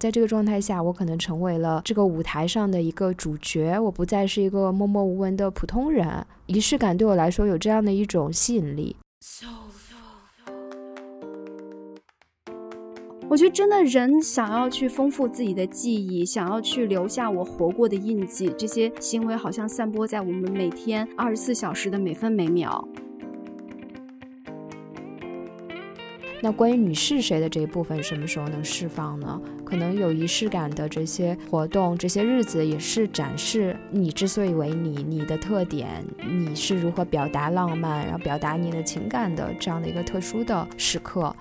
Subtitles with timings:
[0.00, 6.24] 在这个状态下，我可能成为了这个舞台上的一个主角，我不再是一个默默无闻的普通人。
[6.46, 8.94] 仪式感对我来说有这样的一种吸引力。
[13.28, 22.86] 我觉得真的人想要去丰富自己的记忆，想要去留下我活过的印记，这些行为好像散播在我们每天二十四小时的每分每秒。
[26.40, 29.40] 那关于你是谁的这一部分，什么时候能释放呢？
[29.64, 41.34] 可能有仪式感的这些活动、这些日子，也是展示你之所以为你、你的特点、你是如何表达浪漫，然后表达你的情感的这样的一个特殊的时刻。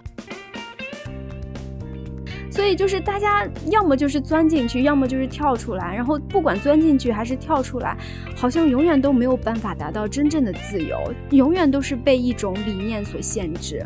[2.49, 7.95] 所以就是大家要么就是钻进去，要么就是跳出来，然后不管钻进去还是跳出来，
[8.35, 13.85] 好像永远都没有办法达到真正的自由，永远都是被一种理念所限制。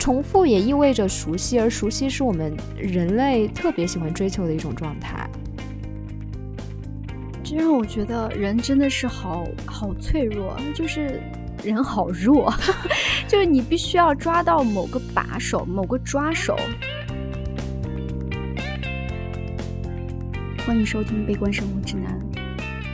[0.00, 5.28] 重复也意味着熟悉，而熟悉是我们人类特别喜欢追求的一种状态。
[7.44, 11.20] 这让我觉得人真的是好好脆弱，就是
[11.62, 12.50] 人好弱，
[13.28, 16.56] 就是你必须要抓到某个把手，某个抓手。
[20.66, 22.18] 欢迎收听《悲观生活指南》，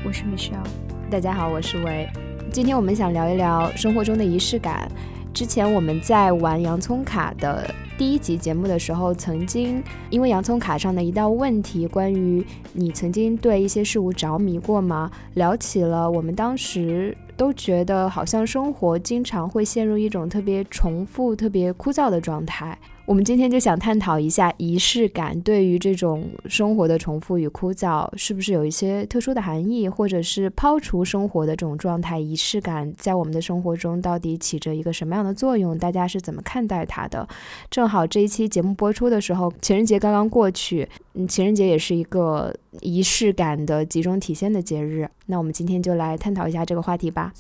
[0.05, 0.67] 我是 Michelle，
[1.09, 2.09] 大家好，我是维。
[2.51, 4.91] 今天我们想聊一聊生活中的仪式感。
[5.37, 15.11] 之前我们在玩洋葱卡的第一集节目的时候，曾经因为洋葱卡上的一道问题，关于你曾经对一些事物着迷过吗？
[15.35, 22.79] 聊起了我们当时都觉得好像生活经常会陷入一种特别重复、特别枯燥的状态。
[23.07, 35.79] 我们今天就想探讨一下仪式感对于这种生活的重复与枯燥，是不是有一些特殊的含义，或者是抛除生活的这种状态，仪式感在我们的生活中到底起着一个什么样的作用？
[35.79, 37.27] 大家是怎么看待它的？
[37.71, 45.09] 正好这一期节目播出的时候，情人节刚刚过去，嗯，情人节也是一个仪式感的集中体现的节日。
[45.27, 47.33] 那我们今天就来探讨一下这个话题吧。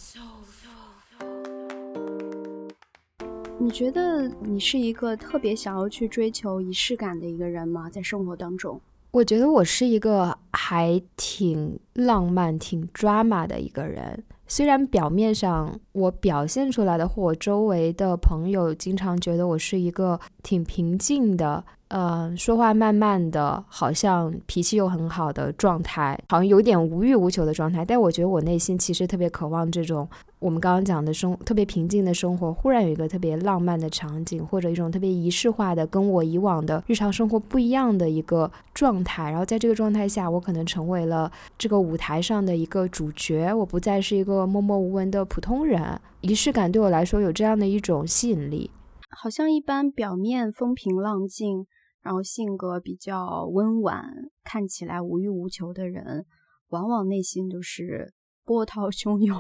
[3.58, 7.88] 你觉得你是一个特别想要去追求仪式感的一个人吗？
[7.88, 8.78] 在生活当中，
[9.12, 14.22] 我觉得我是一个还挺浪漫、挺 drama 的一个人。
[14.46, 27.84] 虽然表面上我表现出来的，或我周围的朋友经常觉得我是一个挺平静的，呃，说话慢慢的，好像脾气又很好的状态，好像有点无欲无求的状态。
[27.84, 30.06] 但我觉得我内心其实特别渴望这种。
[30.38, 39.30] 我们刚刚讲的生特别平静的生活，忽然有一个特别浪漫的场景，或者一种特别仪式化的，跟我以往的日常生活不一样的一个状态。
[39.30, 45.98] 然后在这个状态下，我可能成为了这个舞台上的一个主角，我不再是一个默默无闻的普通人。
[46.20, 48.70] 仪式感对我来说有这样的一种吸引力，
[49.18, 51.66] 好像一般表面风平浪静，
[52.02, 54.04] 然后性格比较温婉，
[54.44, 56.26] 看起来无欲无求的人，
[56.68, 58.12] 往往内心都是
[58.44, 59.34] 波涛汹涌。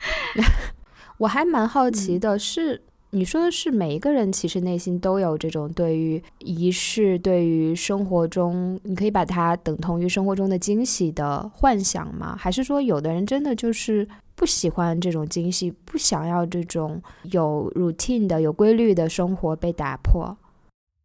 [1.18, 12.34] 我还蛮好奇的是，你说的是每一个人其实内心都有这种对于仪式、对于生活中，你可以把它等同于生活中的惊喜的幻想吗？
[12.38, 20.36] 还是说有的人真的就是不喜欢这种惊喜，不想要这种有 routine 的、有规律的生活被打破？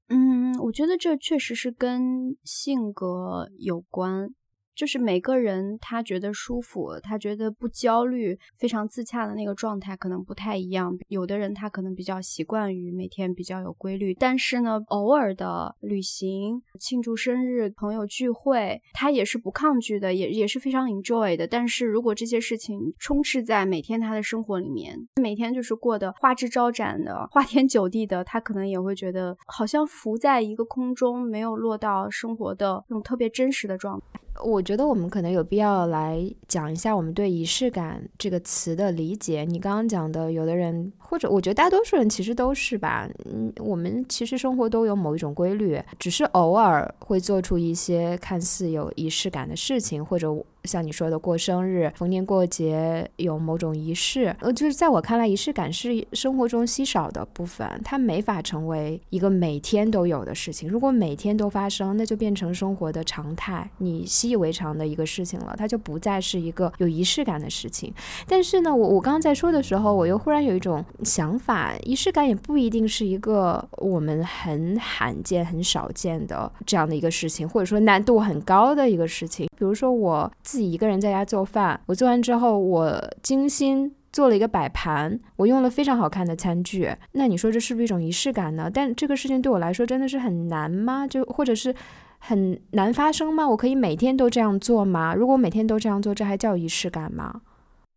[0.08, 4.30] 嗯，我觉得这确实是跟性格有关。
[4.76, 10.96] 就是每个人他觉得舒服，他觉得不焦虑、非常自洽的那个状态可能不太一样。
[11.08, 21.48] 有的人他可能比较习惯于每天比较有规律，但是呢，偶尔的旅行、庆祝生日、朋友聚会，他也是不抗拒的，也也是非常 enjoy 的。
[21.48, 34.20] 但是如果这些事情充斥在每天他的生活里面，每天就是过得花枝招展的、花天酒地的，他可能也会觉得好像浮在一个空中，没有落到生活的那种特别真实的状态。
[34.44, 39.46] 我觉得我们可能有必要来讲一下我们对仪式感这个词的理解。
[39.46, 43.10] 你刚刚讲的，有的人或者我觉得大多数人其实都是吧。
[43.26, 50.36] 嗯，我们其实生活都有某一种规律，只是偶尔会做出一些看似有仪式感的事情，或者。
[50.66, 60.70] 像你说的过生日、逢年过节有某种仪式，呃，就是在我看来，仪式感是生活中稀少的部分，它没法成为一个每天都有的事情。
[60.70, 67.94] 如果每天都发生，那就变成生活的常态，你习以为常的一个事情了，它就不再是一个有仪式感的事情。
[68.28, 79.48] 但是呢，我我刚刚在说的时候，我又忽然有一种想法，仪式感也不一定是一个我们很罕见、很少见的这样的一个事情，或者说难度很高的一个事情。
[79.58, 80.32] 比如说我。
[80.44, 88.70] 自己一个人在家做饭，我做完之后，我精心做了一个摆盘，我用了非常好看的餐具，那你说这是不是一种仪式感呢？
[88.72, 91.08] 但这个事情对我来说真的是很难吗？
[91.08, 91.74] 就或者是
[92.20, 93.50] 很难发生吗？
[93.50, 95.14] 我可以每天都这样做吗？
[95.16, 97.42] 如果每天都这样做，这还叫仪式感吗？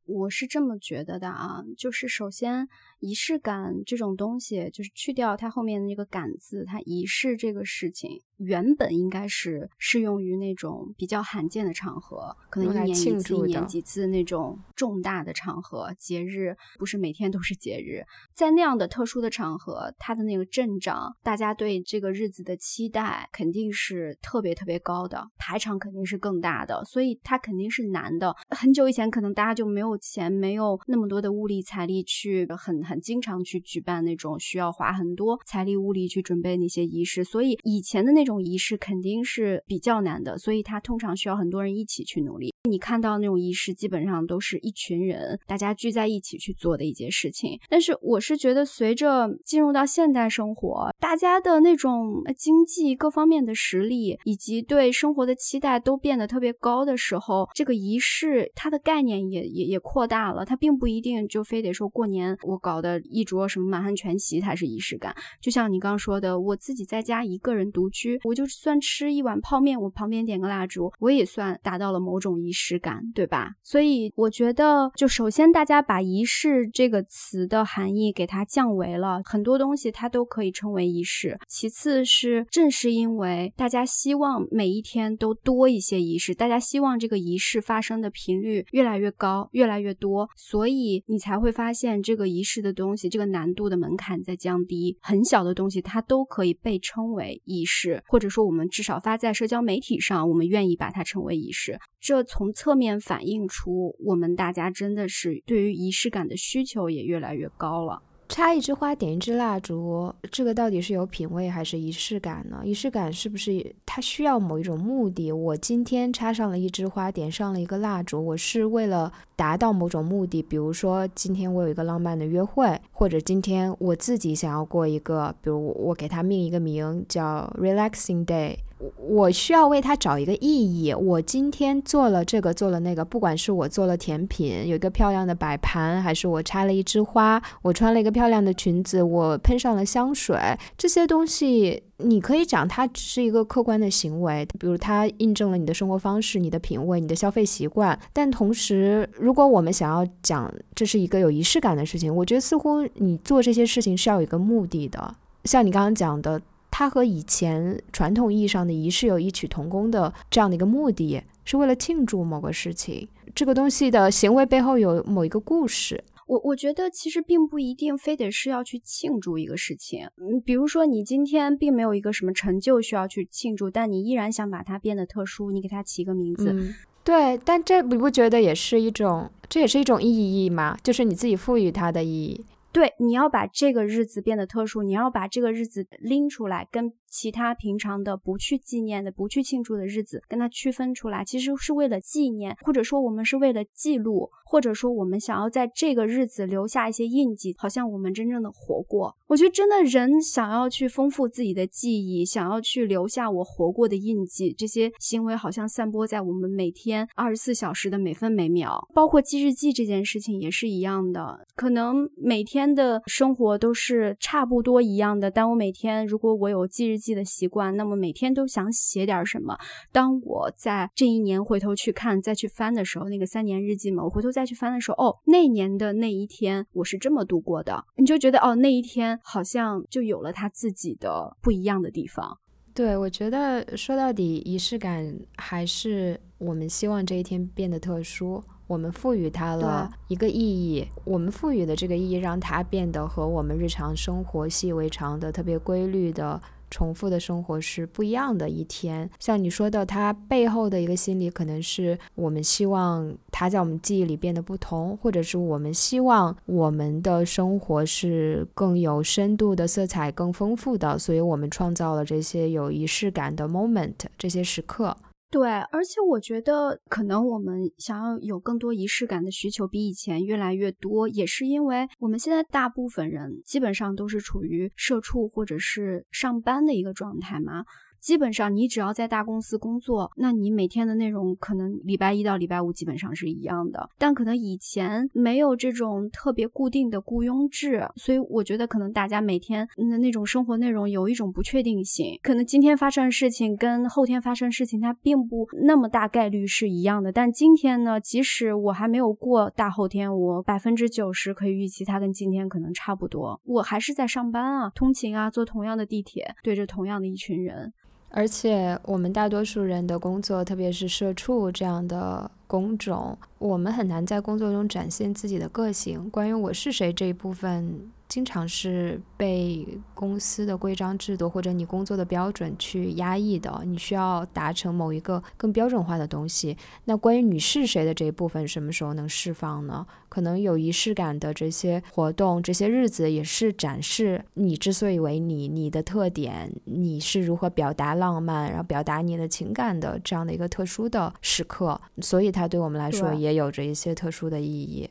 [0.06, 2.66] 我是这么觉得的啊，就是首先
[3.00, 8.21] 仪式感这种东西，就是去掉它后面的那个“感”字，它仪式这个事情。
[8.39, 18.05] 原本应该是适用于那种比较罕见的场合，可能一年一次、一年几次那种重大的场合、节日，不是每天都是节日。
[18.37, 28.33] 在那样的特殊的场合，它的那个阵仗，大家对这个日子的期待肯定是特别特别高的，排场肯定是更大的，所以它肯定是难的。
[28.50, 38.29] 很久以前，可能大家就没有钱，没有那么多的物力财力去很很经常去举办那种需要花很多财力物力去准备那些仪式，所以以前的那。
[38.29, 42.52] 种仪式肯定是比较难的，所以它通常需要很多人一起去努力。
[42.69, 47.58] 你看到那种仪式，基本上都是一群人大家聚在一起去做的一件事情。
[47.70, 60.44] 但是我是觉得，随着进入到现代生活，大家的那种经济各方面的实力以及对生活的期待都变得特别高的时候，这个仪式它的概念也也也扩大了。
[60.44, 65.14] 它并不一定就非得说过年我搞的一桌什么满汉全席才是仪式感。
[65.40, 72.48] 就像你刚说的，我自己在家一个人独居，我就算吃一碗泡面，我旁边点个蜡烛，我也算达到了某种仪式。
[72.48, 73.52] 仪式感，对吧？
[73.62, 81.38] 所以我觉得，就首先大家把仪式这个词的含义给它降维了，很多东西它都可以称为仪式。
[81.46, 94.97] 其次是，正是因为大家希望每一天都多一些仪式，大家希望这个仪式发生的频率越来越高，越来越多，所以你才会发现这个仪式的的东西，这个难度的门槛在降低。
[95.00, 101.79] 很小的东西它都可以被称为仪式，或者说我们至少发在社交媒体上，我们愿意把它称为仪式。
[101.99, 108.03] 这从侧面反映出，我们大家真的是对于仪式感的需求也越来越高了。
[108.28, 112.60] 插一枝花，点一支蜡烛，这个到底是有品味还是仪式感呢？
[112.62, 115.32] 仪式感是不是它需要某一种目的？
[115.32, 128.58] 我今天插上了一枝花，点上了一个蜡烛，我是为了达到某种目的，比如说今天我有一个浪漫的约会，或者今天我自己想要过一个，比如我给它命一个名叫 Relaxing Day。
[128.96, 130.94] 我需要为它找一个意义。
[130.94, 140.38] 我今天做了这个，做了那个，不管是我做了甜品，有一个漂亮的摆盘，还是我插了一枝花，我穿了一个漂亮的裙子，我喷上了香水，
[140.76, 147.98] 这些东西你可以讲它只是一个客观的行为，比如它印证了你的生活方式、你的品味、你的消费习惯。
[148.12, 156.40] 但同时，如果我们想要讲这是一个有仪式感的事情，我觉得似乎你做这些事情是要有一个目的的，像你刚刚讲的。
[156.78, 163.08] 它和以前传统意义上的仪式有异曲同工的这样的一个目的，是为了庆祝某个事情。
[163.34, 166.04] 这个东西的行为背后有某一个故事。
[166.28, 170.06] 我我觉得其实并不一定非得是要去庆祝一个事情。
[170.19, 176.76] 嗯，比如说你今天并没有一个什么成就需要去庆祝，但你依然想把它变得特殊，你给它起一个名字。
[177.02, 180.06] 对，但这你不觉得也是一种，这也是一种意
[180.46, 180.78] 义吗？
[180.84, 182.44] 就是你自己赋予它的意义。
[182.78, 194.31] 对，你要把这个日子变得特殊，你要把这个日子拎出来，跟其他平常的不去纪念的、不去庆祝的日子跟它区分出来，其实是为了纪念，或者说我们是为了记录。
[194.50, 199.14] 或者说，我们想要在这个日子留下一些印记，好像我们真正的活过。
[199.26, 208.88] 我觉得，真的人想要去丰富自己的记忆，想要去留下我活过的印记，这些行为好像散播在我们每天二十四小时的每分每秒。
[208.94, 219.59] 包括记日记这件事情也是一样的，可能每天的生活都是差不多一样的，但我每天如果我有记日记的习惯，那么每天都想写点什么。
[219.93, 224.28] 当我在这一年回头去看、再去翻的时候，那个三年日记嘛，我回头。
[224.28, 232.38] 再去翻的时候，哦，那年的那一天我是这么度过的，你就觉得哦，那一天好像就有了他自己的不一样的地方。
[232.75, 246.38] 对，我觉得说到底，仪式感还是我们希望这一天变得特殊，我们赋予它了一个意义，我们赋予的这个意义让它变得和我们日常生活习以为常的、特别规律的。
[246.70, 264.96] 重复的生活是不一样的一天，像你说的，它背后的一个心理，可能是我们希望它在我们记忆里变得不同，或者是我们希望我们的生活是更有深度的、色彩更丰富的，所以我们创造了这些有仪式感的 moment，这些时刻。
[265.30, 277.62] 对，而且我觉得可能我们想要有更多仪式感的需求比以前越来越多，也是因为我们现在大部分人基本上都是处于社畜或者是上班的一个状态嘛。
[278.00, 283.88] 基本上，你只要在大公司工作，那你每天的内容可能礼拜一到礼拜五基本上是一样的。
[283.99, 292.19] 但可能以前没有这种特别固定的雇佣制，所以我觉得可能大家每天的那种生活内容有一种不确定性。
[292.23, 297.12] 可能今天发生的事情跟后天发生的事情，它并不那么大概率是一样的。
[297.12, 303.40] 但今天呢，即使我还没有过大后天，我百分之九十可以预期它跟今天可能差不多。
[303.45, 307.73] 我还是在上班啊，通勤啊，坐同样的地铁，对着同样的一群人。
[308.11, 316.09] 而且我们大多数人的工作，特别是社畜这样的工种，我们很难在工作中展现自己的个性。
[316.11, 317.91] 关于我是谁这一部分。
[318.09, 326.57] 经常是被公司的规章制度或者你工作的标准去压抑的，你需要达成某一个更标准化的东西。
[326.85, 329.87] 那关于你是谁的这一部分，什么时候能释放呢？
[330.09, 341.79] 可能有仪式感的这些活动、这些日子，也是展示你之所以为你、你的特点、你是如何表达浪漫，然后表达你的情感的这样的一个特殊的时刻。
[342.00, 344.88] 所以它对我们来说也有着一些特殊的意义。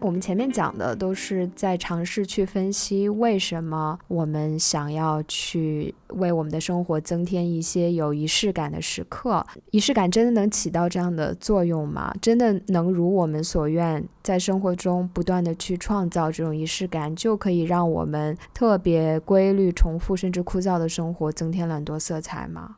[0.00, 9.44] 我们前面讲的都是在尝试去分析为什么我们想要去为我们的生活增添一些有仪式感的时刻。
[9.72, 12.14] 仪式感真的能起到这样的作用吗？
[12.22, 22.76] 真的能如我们所愿，在生活中不断的去创造这种仪式感，就可以让我们特别规律、重复甚至枯燥的生活增添了很多色彩吗？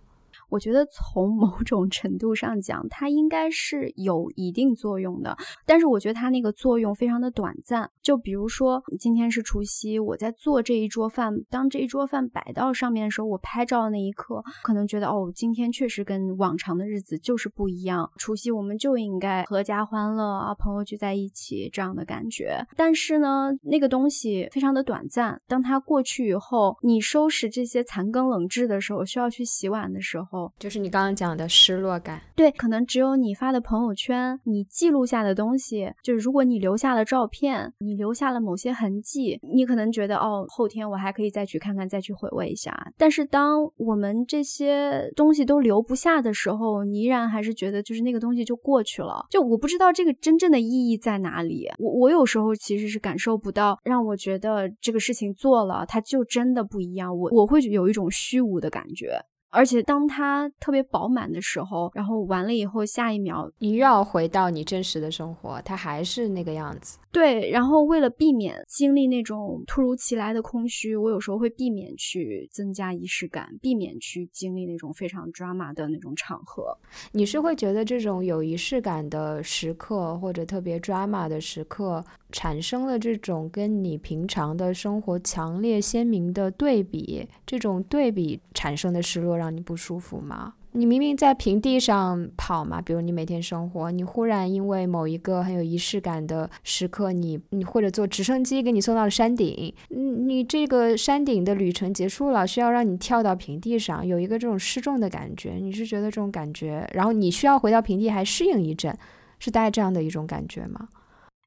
[0.50, 7.88] 我觉得从某种程度上讲，它应该是有一定作用的，但是我觉得它那个作用非常的短暂。
[8.02, 18.11] 就比如说今天是除夕，我在做这一桌饭，当这一桌饭摆到上面的时候，我拍照的那一刻，可能觉得哦，今天确实跟往常的日子就是不一样。
[18.16, 22.66] 除夕我们就应该阖家欢乐啊，朋友聚在一起这样的感觉。
[22.76, 30.39] 但是呢，那个东西非常的短暂，当它过去以后，你收拾这些残羹冷炙的时候，需要去洗碗的时候。
[30.59, 42.73] 就是你刚刚讲的失落感，对，可能只有你发的朋友圈，你记录下的东西，就是如果你留下了照片，你留下了某些痕迹，你可能觉得哦，后天我还可以再去看看，再去回味一下。
[42.97, 49.26] 但是当我们这些东西都留不下的时候，你依然还是觉得就是那个东西就过去了。
[49.30, 51.68] 就我不知道这个真正的意义在哪里。
[51.78, 57.16] 我我有时候其实是感受不到，让我觉得这个事情做了，它就真的不一样。
[57.16, 59.18] 我我会有一种虚无的感觉。
[59.50, 66.99] 而且当它特别饱满的时候，然后完了以后，下一秒你又要回到你真实的生活，它还是那个样子。
[67.12, 76.78] 对，然后为了避免经历那种突如其来的空虚，我有时候会避免去增加仪式感，避免去经历那种非常 drama 的那种场合。
[77.11, 90.55] 你是会觉得这种有仪式感的时刻，或者特别 drama 的时刻，产生了这种跟你平常的生活强烈鲜明的对比，这种对比产生的失落让你不舒服吗？
[90.73, 108.97] 你明明在平地上跑嘛，比如你每天生活，你忽然因为某一个很有仪式感的时刻，你你或者坐直升机给你送到了山顶，你这个山顶的旅程结束了，需要让你跳到平地上，有一个这种失重的感觉，你是觉得这种感觉，然后你需要回到平地还适应一阵，
[109.41, 110.89] 是大概这样的一种感觉吗？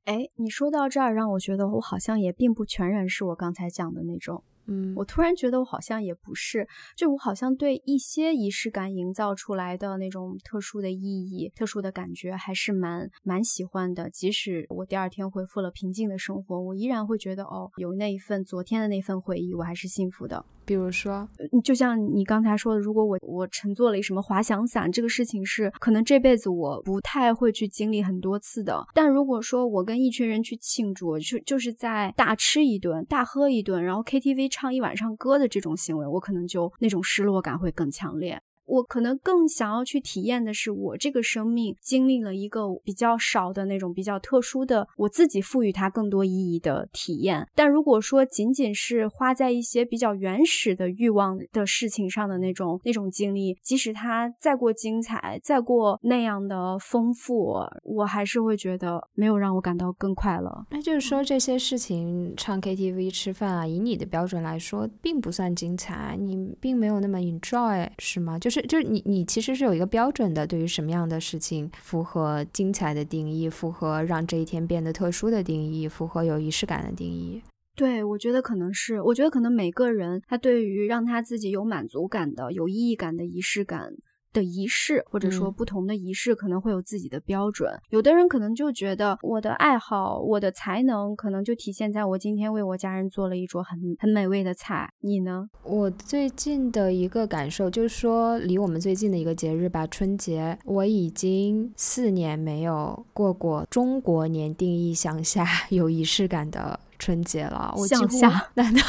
[0.05, 4.43] 哎，你说到这儿，让我觉得我好像也并不全然是我刚才讲的那种。
[4.65, 14.09] 嗯，我突然觉得我好像也不是，就我好像对一些仪式感营造出来的那种特殊的意义、特殊的感觉还是蛮蛮喜欢的。
[14.09, 20.45] 即使我第二天恢复了平静的生活，我依然会觉得哦，有那一份昨天的那份回忆，我还是幸福的。
[20.65, 21.27] 比如说，
[21.63, 28.85] 就像你刚才说的，如果我我乘坐了一什么滑翔伞，这个事情是可能这辈子我不太会去经历很多次的。
[28.93, 38.41] 但如果说我跟一群人去庆祝，就就是在大吃一顿、大喝一顿，然后 KTV 唱一晚上歌的这种行为，我可能就那种失落感会更强烈。
[38.73, 47.47] 我可能更想要去体验的是，我这个生命经历了一个比较少的那种比较特殊的，我自己赋予它更多意义的体验。
[47.53, 60.65] 但如果说仅仅是花在一些比较原始的欲望的事情上的那种那种经历，即使它再过精彩，再过那样的丰富，我还是会觉得没有让我感到更快乐。
[60.71, 68.39] 那就是说，这些事情，唱 KTV、吃饭啊，以你的标准来说，并不算精彩，你并没有那么 enjoy，是吗？
[68.39, 68.62] 就是。
[68.67, 77.41] 就是你，你其实是有一个标准的，对于什么样的事情符合精彩的定义，符合让这一天变得特殊的定义，符合有仪式感的定义。
[77.75, 83.93] 对，我觉得可能是，我觉得可能每个人他对于让他自己有满足感的、有意义感的仪式感。
[84.33, 87.71] 的仪式，或者说不同的仪式，可能会有自己的标准。
[87.89, 94.91] 有的人可能就觉得我的爱好、我的才能，可能就体现在我今天为我家人做了一桌很很美味的菜。
[94.99, 95.47] 你呢？
[95.63, 107.73] 我最近的一个感受就是说，离我们最近的一个节日吧，春节，我已经四年没有过过中国年定义向下 有仪式感的春节了。
[107.77, 108.49] 我向下？
[108.55, 108.81] 难道？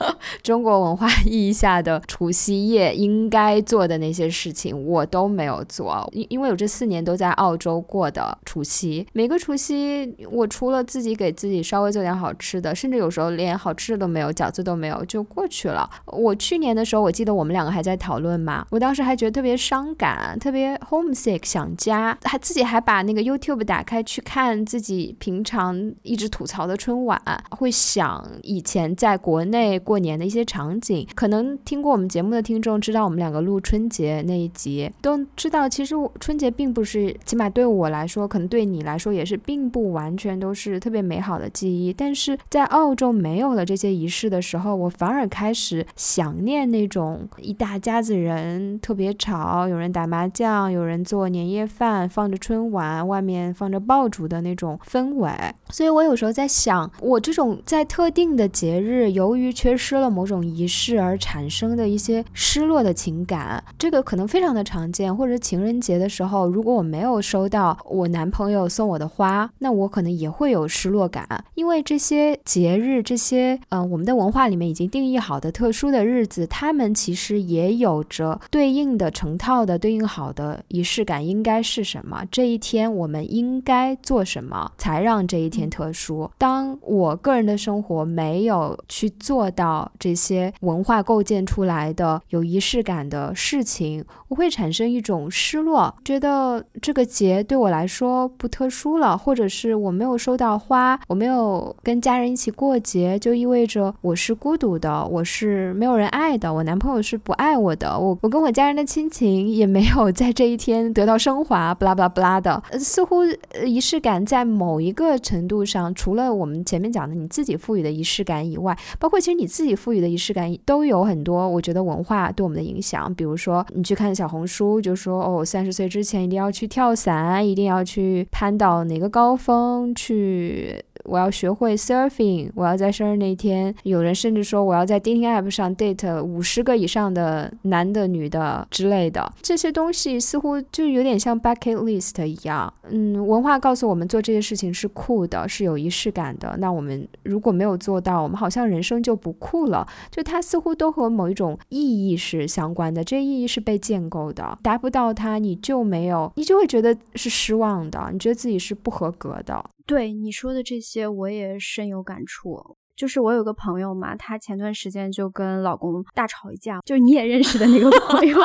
[0.42, 6.08] 中国文化意义下的除夕夜应该做的那些事情，我都没有做。
[6.12, 15.88] 因因为我这四年都在澳洲过的除夕，每个除夕我除了自己给自己稍微做点好吃的，甚至有时候连好吃的都没有，饺子都没有就过去了。
[16.06, 30.30] 我去年的时候，我记得我们两个还在讨论嘛，我当时还觉得特别伤感，特别 homesick 想家，还自己还把那个 YouTube 打开去看自己平常一直吐槽的春晚，会想以前在国内过年的。
[30.30, 41.92] 一些场景，可能听过我们节目的听众知道，我们两个录春节那一集都知道，其实春节并不是，起码对我来说，可能对你来说也是，并不完全都是特别美好的记忆。
[41.92, 55.28] 但是在澳洲没有了这些仪式的时候，我反而开始想念那种一大家子人特别吵，有人打麻将，有人做年夜饭，放着春晚，外面放着爆竹的那种氛围。
[55.70, 65.16] 所以我有时候在想，我这种在特定的节日，由于缺失了某某种仪式而产生的一些失落的情感，这个可能非常的常见。
[65.16, 71.42] 或者情人节的时候，如果我没有收到我男朋友送我的花，那我可能也会有失落感。
[71.54, 82.22] 因为这些节日，这些嗯，我们的文化里面已经定义好的特殊的日子，他们其实也有着对应的成套的对应好的仪式感，应该是什么？
[82.30, 86.30] 这一天我们应该做什么才让这一天特殊？
[86.36, 90.10] 当我个人的生活没有去做到这。
[90.10, 113.20] 这些文化构建出来的有仪式感的事情，我会产生一种失落，觉得这个节对我来说不特殊了，或者是我没有收到花，我没有跟家人一起过节，就意味着我是孤独的，我是没有人爱的，我男朋友是不爱我的，我我跟我家人的亲情也没有在这一天得到升华， 不拉不拉不拉的，似乎
[113.64, 120.00] 仪式感在某一个程度上，除了我们前面讲的你自己赋予的仪式感以外，包括其实你自自己赋予。
[120.00, 130.82] 的仪式感都有很多，我觉得文化对我们的影响，比如说你去看小红书，就说哦，三十岁之前一定要去跳伞，一定要去攀到哪个高峰去。
[131.10, 142.72] 我要学会 surfing，我要在生日那天，有人甚至说我要在 dating app 上 date 五十个以上的男的、女的之类的，这些东西似乎就有点像 bucket list 一样。
[142.88, 146.56] 嗯，文化告诉我们做这些事情是酷的，是有仪式感的。
[146.58, 149.84] 那我们如果没有做到，我们好像人生就不酷了。
[150.12, 159.64] 就它似乎都和某一种意义是相关的，这意义是被建构的，达不到它，你就没有，你就会觉得是失望的，你觉得自己是不合格的。
[159.86, 162.76] 对你说的这些，我也深有感触。
[162.96, 168.38] 就是我有个朋友嘛，她前段时间就跟老公大吵一架，就是你也认识的那个朋友，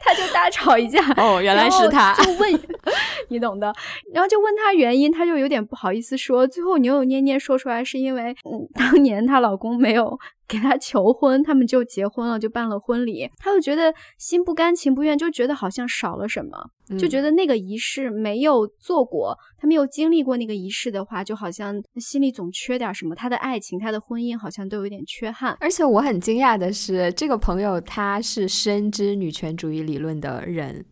[0.00, 1.00] 她就大吵一架。
[1.16, 2.14] 哦，原来是他。
[2.14, 2.60] 就问，
[3.30, 3.72] 你懂的。
[4.12, 6.44] 然后就问她原因，她就有点不好意思说。
[6.46, 10.18] 最后扭扭捏捏说出来，是因为嗯，当年她老公没有。
[10.48, 13.30] 给他求婚，他们就结婚了，就办了婚礼。
[13.36, 23.14] 他就觉得心不甘情不愿，就觉得好像少了什么，就觉得那个仪式没有做过，他没有经历过那个仪式的话，就好像心里总缺点什么。
[23.14, 25.54] 他的爱情，他的婚姻好像都有点缺憾。
[25.60, 30.86] 而且我很惊讶的是，这个朋友他是深知女权主义理论的人。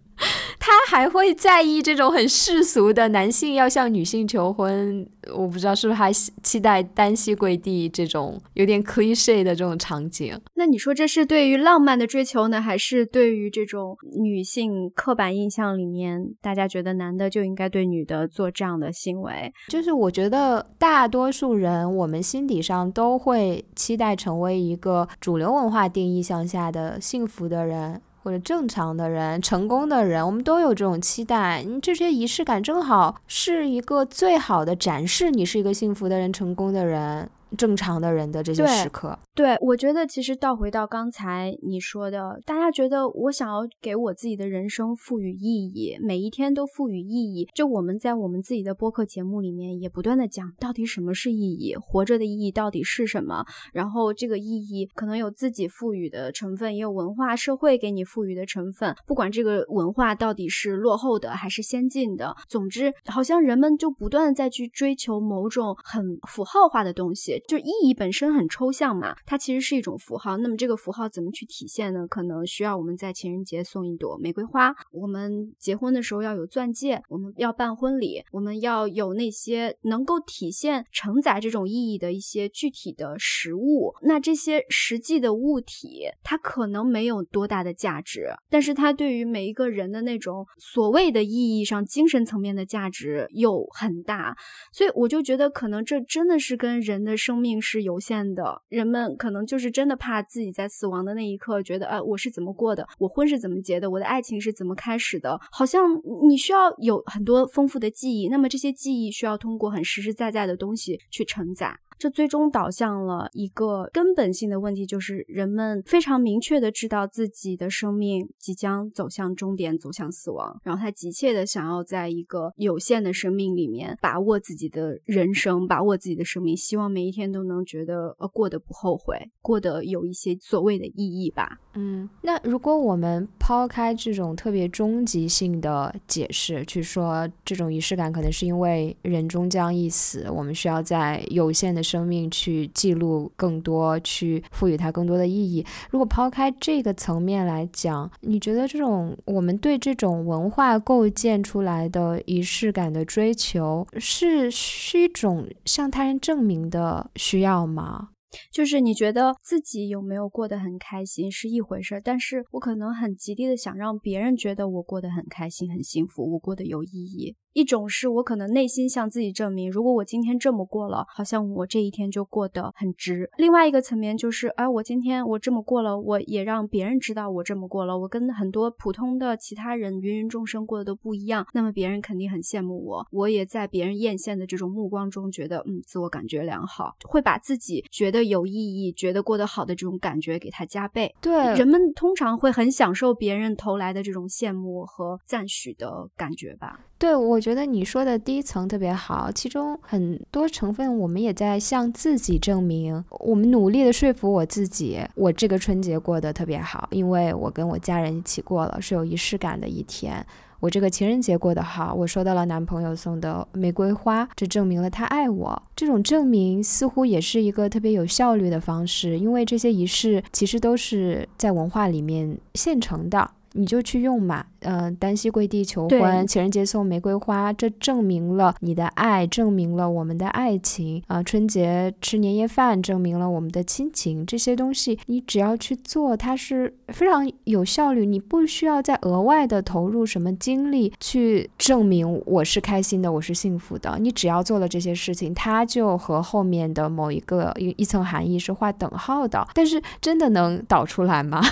[0.58, 10.38] 他还会在意这种很世俗的男性要向女性求婚，我不知道是不是还期待单膝跪地这种有点 cliche 的这种场景。
[10.54, 19.52] 那你说这是对于浪漫的追求呢，还是对于这种女性刻板印象里面，大家觉得男的就应该对女的做这样的行为？
[19.68, 28.00] 就是我觉得大多数人，我们心底上都会期待成为一个主流文化定义向下的幸福的人。
[28.26, 31.62] 或者正常的人、成功的人，我们都有这种期待。
[31.62, 37.30] 你这些仪式感正好是一个最好的展示，你是一个幸福的人、成功的人。
[37.56, 39.18] 正常的人的这些时刻。
[39.34, 47.48] 对，我觉得其实倒回到刚才你说的，大家觉得我想要给我自己的人生赋予意义，每一天都赋予意义。
[47.54, 53.44] 就我们在我们自己的播客节目里面也不断的讲，到底什么是意义，活着的意义到底是什么？
[53.72, 58.94] 然后这个意义可能有自己赋予的成分，也有文化社会给你赋予的成分。
[59.06, 69.14] 不管这个文化到底是落后的还是先进的，总之好像人们就不断的在去追求某种很符号化的东西，就意义本身很抽象嘛。
[69.24, 72.06] 它其实是一种符号，那么这个符号怎么去体现呢？
[72.08, 83.94] 可能需要我们在情人节送一朵玫瑰花，我们结婚的时候要有钻戒，我们要办婚礼，我们要有那些能够体现、承载这种意义的一些具体的实物。
[84.02, 94.36] 那这些实际的物体，它可能没有多大的价值，但是它对于每一个人的那种所谓的意义上、精神层面的价值又很大。
[94.72, 99.16] 所以我就觉得，可能这真的是跟人的生命是有限的，人们。
[99.16, 111.76] 可能就是真的怕自己在死亡的那一刻，觉得呃，我是怎么过的，我婚是怎么结的，我的爱情是怎么开始的，好像你需要有很多丰富的记忆，那么这些记忆需要通过很实实在在的东西去承载。
[111.98, 131.58] 这最终导向了一个根本性的问题，就是人们非常明确的知道自己的生命即将走向终点，走向死亡，然后他急切的想要在一个有限的生命里面把握自己的人生，把握自己的生命，希望每一天都能觉得呃过得不后悔，过得有一些所谓的意义吧。
[131.74, 145.64] 嗯，那如果我们抛开这种特别终极性的解释，去说这种仪式感可能是因为人终将一死，我们需要在有限的生命去记录更多，去赋予它更多的意义。
[145.90, 158.08] 如果抛开这个层面来讲，你觉得这种我们对这种文化构建出来的仪式感的追求，是是一种向他人证明的需要吗？
[158.52, 167.34] 就是你觉得自己有没有过得很开心是一回事，但是我可能很极力的想让别人觉得我过得很开心、很幸福，我过得有意义。
[167.56, 173.30] 一种是我可能内心向自己证明，如果我今天这么过了，好像我这一天就过得很值。
[173.38, 177.96] 另外一个层面就是，哎，我今天我这么过了，我也让别人知道我这么过了。
[177.96, 183.06] 我跟很多普通的其他人芸芸众生过得都不一样，那么别人肯定很羡慕我。
[183.10, 191.10] 我也在别人艳羡的这种目光中，觉得嗯，自我感觉良好，会把自己觉得有意义、觉得过得好的这种感觉给它加倍。
[191.22, 196.80] 对，人们通常会很享受别人投来的这种羡慕和赞许的感觉吧。
[196.98, 210.24] 对，我觉得你说的第一层特别好，其中很多成分我们也在向自己证明，我们努力的说服我自己，我这个春节过得特别好，因为我跟我家人一起过了，是有仪式感的一天。
[210.58, 215.62] 我这个情人节过得好，我收到了男朋友送的玫瑰花，这证明了他爱我。
[215.76, 223.32] 这种证明似乎也是一个特别有效率的方式，因为这些仪式其实都是在文化里面现成的。
[223.56, 231.22] 你就去用嘛，嗯，单膝跪地求婚，情人节送玫瑰花，这证明了你的爱，证明了我们的爱情啊。
[231.22, 234.26] 春节吃年夜饭，证明了我们的亲情。
[234.26, 243.96] 这些东西你只要去做，它是非常有效率，你不需要再额外的投入什么精力去证明我是开心的，我是幸福的。
[243.98, 249.46] 你只要做了这些事情，它就和后面的某一个一一层含义是画等号的。
[249.54, 251.42] 但是真的能导出来吗？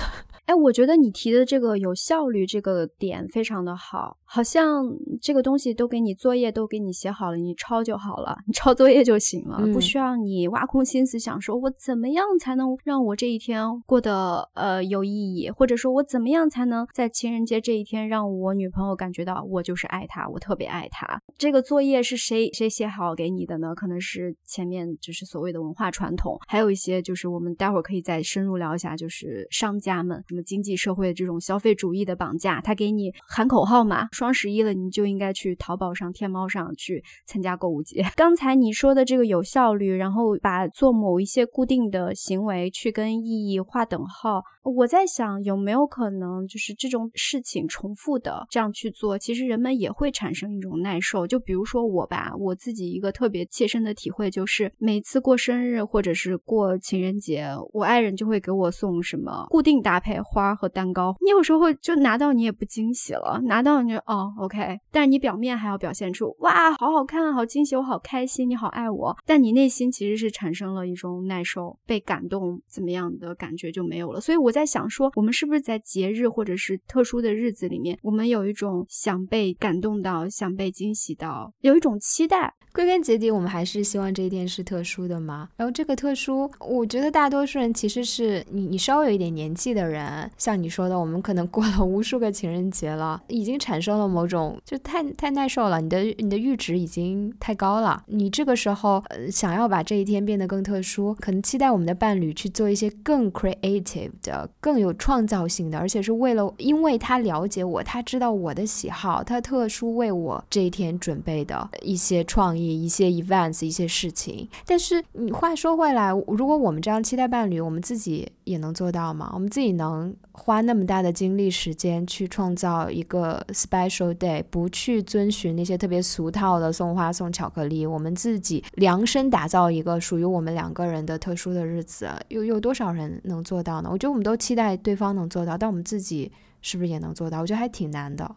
[0.47, 4.85] 哎，我觉得你提的这个有效率这个点非常的好，好像
[5.23, 21.07] 这个东西都给你作业都给你写好了，你抄就好了，你抄作业就行了，不需要你挖空心思想说，我怎么样才能让我这一天过得呃有意义，或者说我怎么样才能在情人节这一天让我女朋友感觉到我就是爱她，我特别爱她。
[21.39, 23.73] 这个作业是谁谁写好给你的呢？
[23.73, 30.25] 可能是前面就是所谓的文化传统，还有一些就是我们待会儿可以再深入聊一下，就是商家们。
[30.27, 34.09] 什么经济社会的这种消费主义的绑架，他给你喊口号嘛？
[34.25, 38.03] 双十一了，你就应该去淘宝上、天猫上去参加购物节。
[38.17, 51.27] 刚才你说的这个有效率，然后把做某一些固定的行为去跟意义划等号，我在想有没有可能就是这种事情重复的这样去做，其实人们也会产生一种耐受。
[51.27, 60.15] 就比如说我吧，我自己一个特别切身的体会就是，每次过生日或者是过情人节，我爱人就会给我送什么固定搭配。
[60.23, 74.21] 花和蛋糕，你有时候就拿到你也不惊喜了，拿到你就哦哦，OK，但你表面还要表现出哇，好好看，好惊喜，我好开心，你好爱我，但你内心其实是产生了一种耐受、被感动怎么样的感觉就没有了。
[74.21, 82.55] 所以我在想说，我们是不是在节日或者是特殊的日子里面，我们有一种想被感动到、想被惊喜到，有一种期待。
[82.73, 85.49] 归根结底，我们还是希望这一天是特殊的嘛。
[85.57, 98.03] 然后这个特殊，我觉得大多数人其实是你，你稍微有一点年纪的人，像你说的，我们可能过了无数个情人节了，已经产生了某种就太太耐受了，你的你的阈值已经太高了。
[98.07, 112.65] 你这个时候呃想要把这一天变得更特殊，可能期待我们的伴侣去做一些更 creative 的、更有创造性的，而且是为了因为他了解我，他知道我的喜好，他特殊为我这一天准备的一些创意。
[112.85, 119.31] 一些 events 一些事情，但是你话说回来，如果我们这样期待伴侣，我们自己也能做到吗？
[119.33, 133.89] 我们自己能花那么大的精力时间去创造一个 special day，不去遵循那些特别俗套的送花送巧克力，我们自己量身打造一个属于我们两个人的特殊的日子，有有多少人能做到呢？
[133.91, 137.41] 我觉得我们都期待对方能做到，但我们自己是不是也能做到？
[137.41, 138.29] 我觉得还挺难的。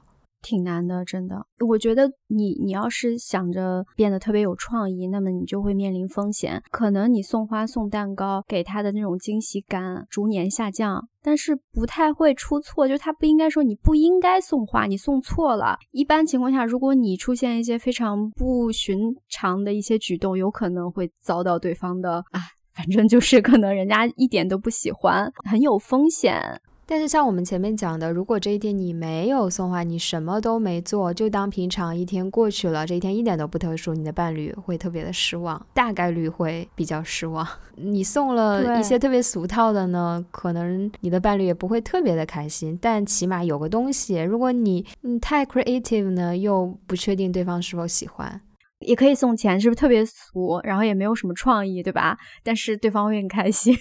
[0.48, 1.46] 挺难的，真的。
[1.68, 6.64] 我觉得你你要是想着变得特别有创意，那么你就会面临风险。
[6.72, 12.88] 可能你送花送蛋糕给他的那种惊喜感逐年下降，但是不太会出错。
[12.88, 15.78] 就他不应该说你不应该送花，你送错了。
[15.92, 22.40] 一般情况下，如果你出现一些非常不寻常的一些举动，有可能会遭到对方的啊，
[22.74, 26.62] 反正就是可能人家一点都不喜欢，很有风险。
[26.90, 37.46] 但是像我们前面讲的，如果这一天你没有送花，你什么都没做，就当平常一天过去了，这一天一点都不特殊，你的伴侣会特别的失望，大概率会比较失望。
[37.76, 44.22] 你送了一些特别俗套的呢，可能你的伴侣也不会特别的开心，但起码有个东西。
[44.22, 48.40] 如果你你太 creative 呢，又不确定对方是否喜欢，
[48.80, 52.18] 也可以送钱，是不是特别俗，然后也没有什么创意，对吧？
[52.46, 53.76] 但是对方会很开心。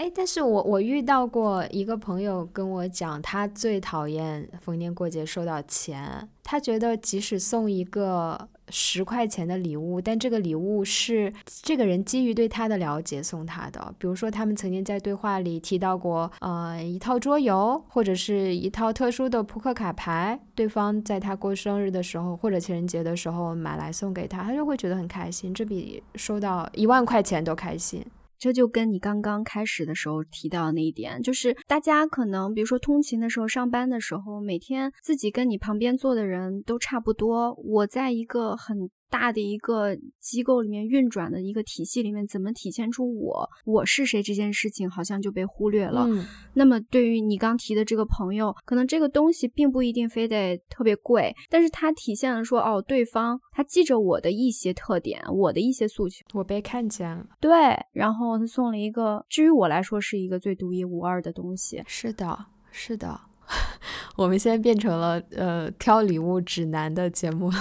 [0.00, 6.26] 哎，但是我我遇到过一个朋友跟我讲，他最讨厌逢年过节收到钱。
[6.42, 13.94] 他觉得即使送一个十块钱的礼物，但这个礼物是这个人基于对他的了解送他的。
[13.98, 28.02] 比如说，他们曾经在对话里提到过，呃，一套桌游或者是一套特殊的扑克卡牌，对方在他过生日的时候或者情人节的时候买来送给他，他就会觉得很开心，这比收到一万块钱都开心。
[28.40, 37.54] 这就跟你刚刚开始的时候提到那一点，就是大家可能，比如说通勤的时候、上班的时候，每天自己跟你旁边坐的人都差不多。
[37.54, 38.90] 我在一个很。
[39.10, 46.06] 大的一个机构里面运转的一个体系里面，怎么体现出我我是谁这件事情，好像就被忽略了。
[46.54, 57.26] 那么对于你刚提的这个朋友，可能这个东西并不一定非得特别贵，但是它体现了说，哦，对方他记着我的一些特点，我的一些诉求，我被看见了。
[57.40, 57.50] 对，
[57.92, 61.82] 然后他送了一个，至于我来说是一个最独一无二的东西。
[61.86, 63.20] 是的，是的。
[64.16, 67.50] 我们现在变成了呃挑礼物指南的节目。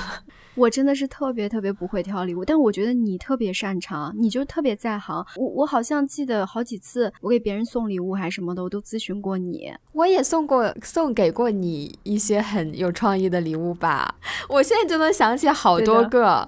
[0.55, 5.25] 我真的是特别特别不会挑礼物，但我觉得你特别擅长，你就特别在行。
[5.37, 9.73] 我我好像记得好几次，我给别人送礼物还是什么的，我都咨询过你。
[9.93, 14.15] 我也送过送给过你一些很有创意的礼物吧？
[14.49, 16.45] 我现在就能想起好多个，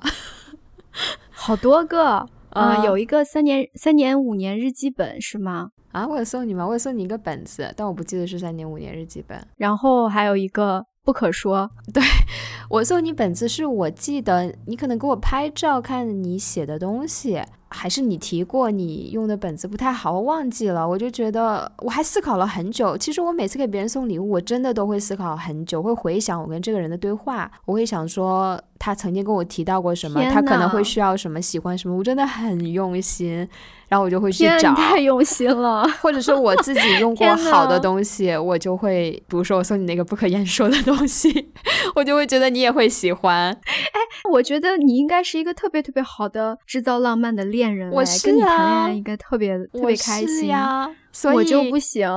[1.30, 2.28] 好多个。
[2.50, 5.70] 嗯，有一个三年三年五年日记本是吗？
[5.92, 6.66] 啊，我有送你吗？
[6.66, 9.38] 我有送你一个本子，但我不记得是三年五年日记本。
[9.58, 12.02] 然后还有一个不可说，对
[12.70, 20.88] 我送你本子是我记得你可能给我拍照看你写的东西，还是你提过你用的本子不太好，我忘记了。
[20.88, 22.98] 我就觉得我还思考了很久。
[22.98, 33.48] 其实我每次给别人送礼物，我真的都会思考很久，会回想我跟这个人的对话，我会想说他曾经跟我提到过什么，他可能会需要什么，喜欢什么，我真的很用心。
[33.88, 35.84] 然后我就会去找，太用心了。
[36.02, 41.52] 或者说我自己用 过好的东西，我就会，比如说我送你那个不可言说的东西，
[41.94, 43.52] 我就会觉得你也会喜欢。
[43.52, 44.00] 哎，
[44.32, 52.10] 我觉得你应该是一个特别特别好的制造浪漫的恋人，我是跟你谈恋爱应该特别特别开心呀，所以我就不行。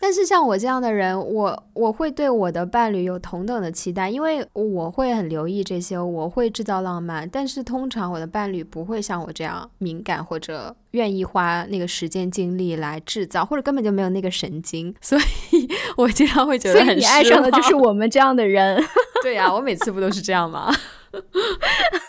[0.00, 7.28] 但是像我这样的人，我我会对我的伴侣有同等的期待，因为我会很留意这些，我会制造浪漫。
[7.28, 15.18] 但是通常我的伴侣不会像我这样敏感，或者愿意花那个时间精力来制造，或者根本就没有那个神经，所
[15.50, 18.82] 以我经常会觉得很你爱上的就是我们这样的人。
[19.22, 20.72] 对呀，我每次不都是这样吗？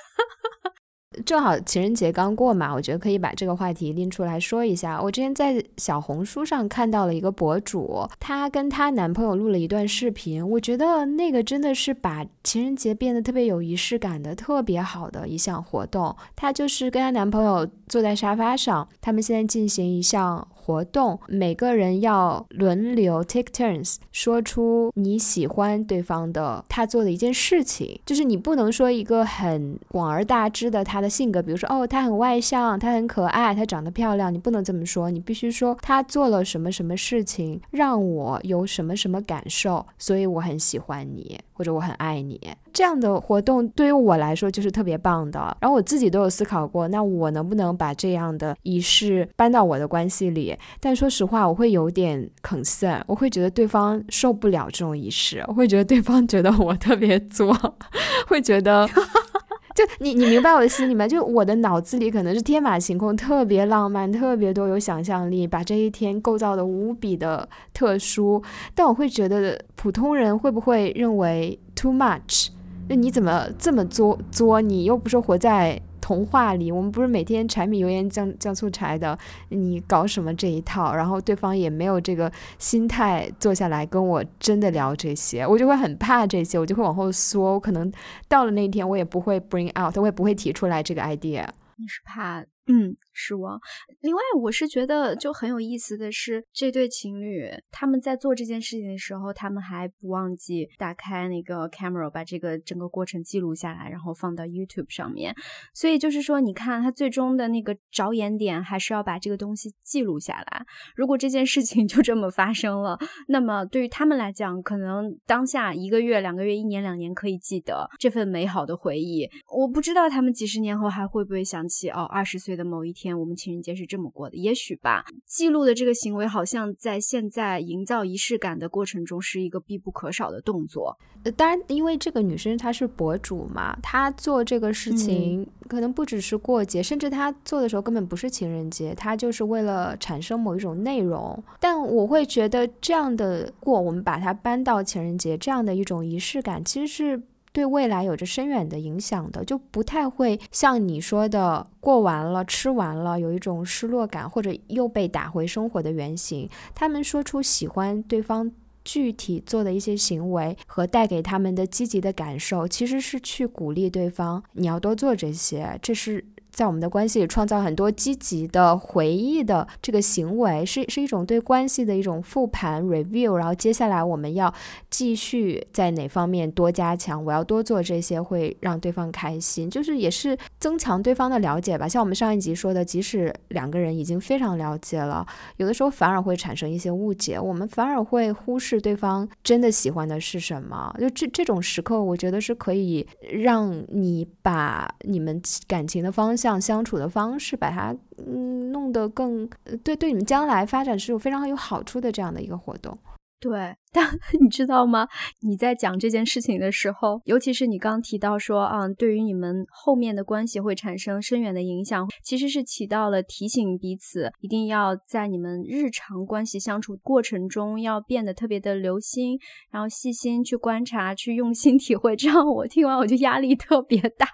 [1.25, 5.01] 正好情人节刚过嘛，我觉得可以把这个话题拎出来说一下。
[5.01, 16.15] 我之前在小红书上看到了一个博主，她跟她男朋友录了一段视频，我觉得那个真的是把情人节变得特别有仪式感的特别好的一项活动。
[16.35, 20.47] 她就是跟她男朋友坐在沙发上，他们现在进行一项。
[20.69, 42.39] 活动，每个人要轮流 take turns 说出你喜欢对方的他做的一件事情，就是你不能说一个很广而大之的他的性格，比如说哦他很外向，他很可爱，他长得漂亮，你不能这么说，你必须说他做了什么什么事情让我有什么什么感受，所以我很喜欢你或者我很爱你。
[42.73, 45.39] 这样的活动对于我来说就是特别棒的。
[45.61, 50.57] 然后我自己都有思考过，那我能不能把这样的仪式搬到我的关系里？
[50.79, 57.55] 但说实话，我会有点 concern，我会觉得对方受不了这种仪式，我会觉得对方觉得我特别作，
[58.27, 58.87] 会觉得，
[59.75, 61.07] 就你你明白我的心里吗？
[61.07, 68.43] 就我的脑子里可能是天马行空，特别浪漫，特别多有想象力，把这一天构造的无比的特殊。
[68.75, 72.49] 但我会觉得普通人会不会认为 too much？
[72.89, 74.59] 那你怎么这么作作？
[74.59, 75.81] 你又不是活在。
[76.01, 79.15] 童话里，我们不是每天柴米油盐酱酱醋茶的，
[79.49, 80.95] 你搞什么这一套？
[80.95, 87.53] 然后对方也没有这个心态坐下来跟我真的聊这些，我就会很怕这些，我就会往后缩。
[87.53, 87.91] 我可能
[88.27, 91.45] 到了那一天，我也不会 bring out，我也不会提出来这个 idea。
[91.75, 92.41] 你是怕？
[92.65, 93.59] 嗯，失望。
[93.99, 105.35] 另外，我是觉得就很有意思的是，这对情侣他们在做这件事情的时候，他们还不忘记打开那个 camera，把这个整个过程记录下来，然后放到 YouTube 上面。
[105.73, 110.65] 所以就是说，你看他最终的那个着眼点，还是要把这个东西记录下来。
[110.95, 119.27] 如果这件事情 就这么发生了，那么对于他们来讲，可能当下一个月、两个月、一年、两年可以记得这份美好的回忆。
[119.51, 122.59] 我不知道他们几十年后还会不会想起哦，二十岁。
[122.59, 125.05] 的某一天，我们情人节是这么过的，也许吧。
[125.25, 130.97] 记录的这个行为，好像在现在营造仪式感的过程中，是一个必不可少的动作。
[131.23, 141.41] 呃，当然，因为这个女生她是博主嘛，她做这个事情可能不只是过节，甚至她做的时候根本不是情人节，她就是为了产生某一种内容。
[141.59, 147.21] 但我会觉得，这样的过，我们把它搬到情人节这样的一种仪式感，其实是。
[147.51, 156.49] 对未来有着深远的影响的，就不太会像你说的过完了、吃完了，有一种失落感，或者又被打回生活的原型。
[156.75, 158.51] 他们说出喜欢对方
[158.85, 166.25] 具体做的一些行为和带给他们的积极的感受，其实是去鼓励对方，你要多做这些，这是。
[166.51, 173.35] 在我们的关系里创造很多积极的回忆的这个行为，是是一种对关系的一种复盘 review。
[173.35, 174.53] 然后接下来我们要
[174.89, 177.23] 继续在哪方面多加强？
[177.23, 181.87] 我要多做这些会让对方开心，就是也是增强对方的了解吧。
[181.87, 185.25] 像我们上一集说的，即使两个人已经非常了解了，
[185.57, 190.93] 有的时候反而会产生一些误解，我们反而会忽视对方真的喜欢的是什么。
[190.99, 196.59] 就这这种时刻，我觉得是可以让你把你们感情的方向。
[196.59, 199.49] 相处的方式，把它嗯弄得更
[199.83, 202.95] 对对你们将来发展是有非常有好处的这样的一个活动。
[203.39, 204.07] 对，但
[204.39, 205.07] 你知道吗？
[205.41, 219.39] 你在讲这件事情的时候，尤其是你刚提到说，啊，对于你们后面的关系会产生深远的影响，其实是起到了提醒彼此，一定要在你们日常关系相处过程中要变得特别的留心，
[219.71, 222.15] 然后细心去观察，去用心体会。
[222.15, 224.27] 这样我听完我就压力特别大，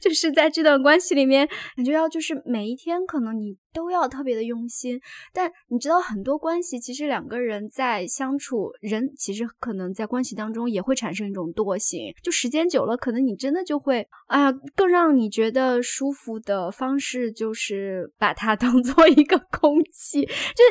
[0.00, 3.56] 就是在这段关系里面，感觉要就是每一天可能你。
[3.74, 5.00] 都要特别的用心，
[5.32, 20.62] 但你知道很多关系，其实两个人在相处，人其实可能在关系当中也会产生一种惰性，就时间久了，可能你真的就会，哎呀，更让你觉得舒服的方式就是把它 当做一个空气，就。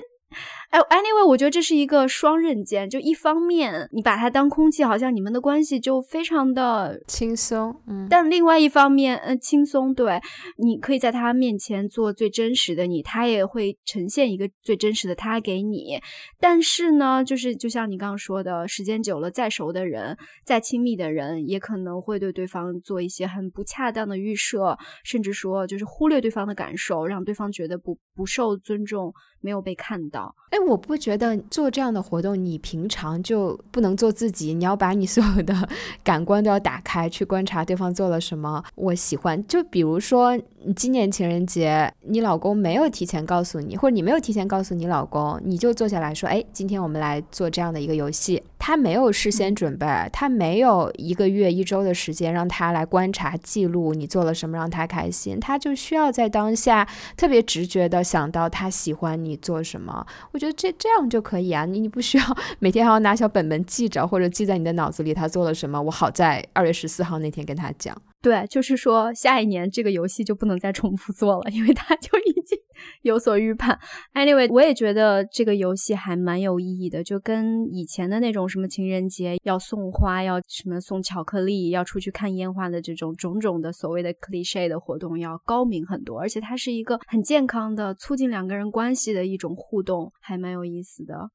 [0.69, 2.89] 哎，anyway，我觉得这是一个双刃剑。
[2.89, 8.07] 就一方面，你把它当空气，好像你们的关系就非常的轻松，嗯。
[8.09, 10.19] 但另外一方面，嗯，轻松，对，
[10.57, 15.99] 你可以在他面前做最真实的你，他也会呈现一个最真实的他给你。
[16.39, 30.12] 但是呢，就是就像你刚刚说的，时间久了，再熟的人，再亲密的人，也可能会对对方做一些很不恰当的预设，甚至说就是忽略对方的感受，让对方觉得不不受尊重，没有被看到。
[30.12, 30.36] 到。
[30.51, 35.56] 哎，我不觉得做这样的活动，你平常就不能做自己，你要把你所有的
[36.04, 38.62] 感官都要打开，去观察对方做了什么。
[38.75, 40.38] 我喜欢，就比如说
[40.75, 48.43] 今年情人节，你老公没有提前告诉你，或者你没有提前告诉你老公，你就坐下来说，哎，今天我们来做这样的一个游戏。
[48.60, 60.05] 他没有事先准备，他没有一个月、一周的时间让他来观察、记录你做了什么让他开心，他就需要在当下特别直觉的想到他喜欢你你做什么。
[60.31, 67.99] 我觉得这这样就可以啊，你你不需要每天还要拿小本本记着，或者记在你的脑子里他做了什么，我好在二月十四号那天跟他讲。
[68.21, 72.57] 对，就是说下一年这个游戏就不能再重复做了，因为他就已经
[73.03, 73.79] 有所预判。
[74.13, 91.29] Anyway，我也觉得这个游戏还蛮有意义的，就跟以前的那种什么情人节要送花、要什么送巧克力、要出去看烟花的这种种种的所谓的 cliche 的活动要高明很多，而且它是一个很健康的促进两个人关系的一种互动，还蛮有意思的。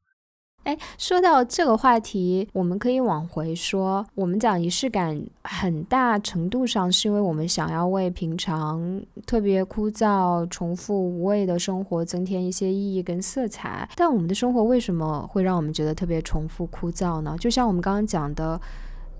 [0.67, 4.05] 哎，说到这个话题，我们可以往回说。
[4.17, 13.89] 我们讲仪式感，很大程度上是因为我们想要为平常特别枯燥、重复、无味的生活增添一些意义跟色彩。
[13.95, 17.37] 但我们的生活为什么会让我们觉得特别重复、枯燥呢？
[17.39, 18.61] 就像我们刚刚讲的，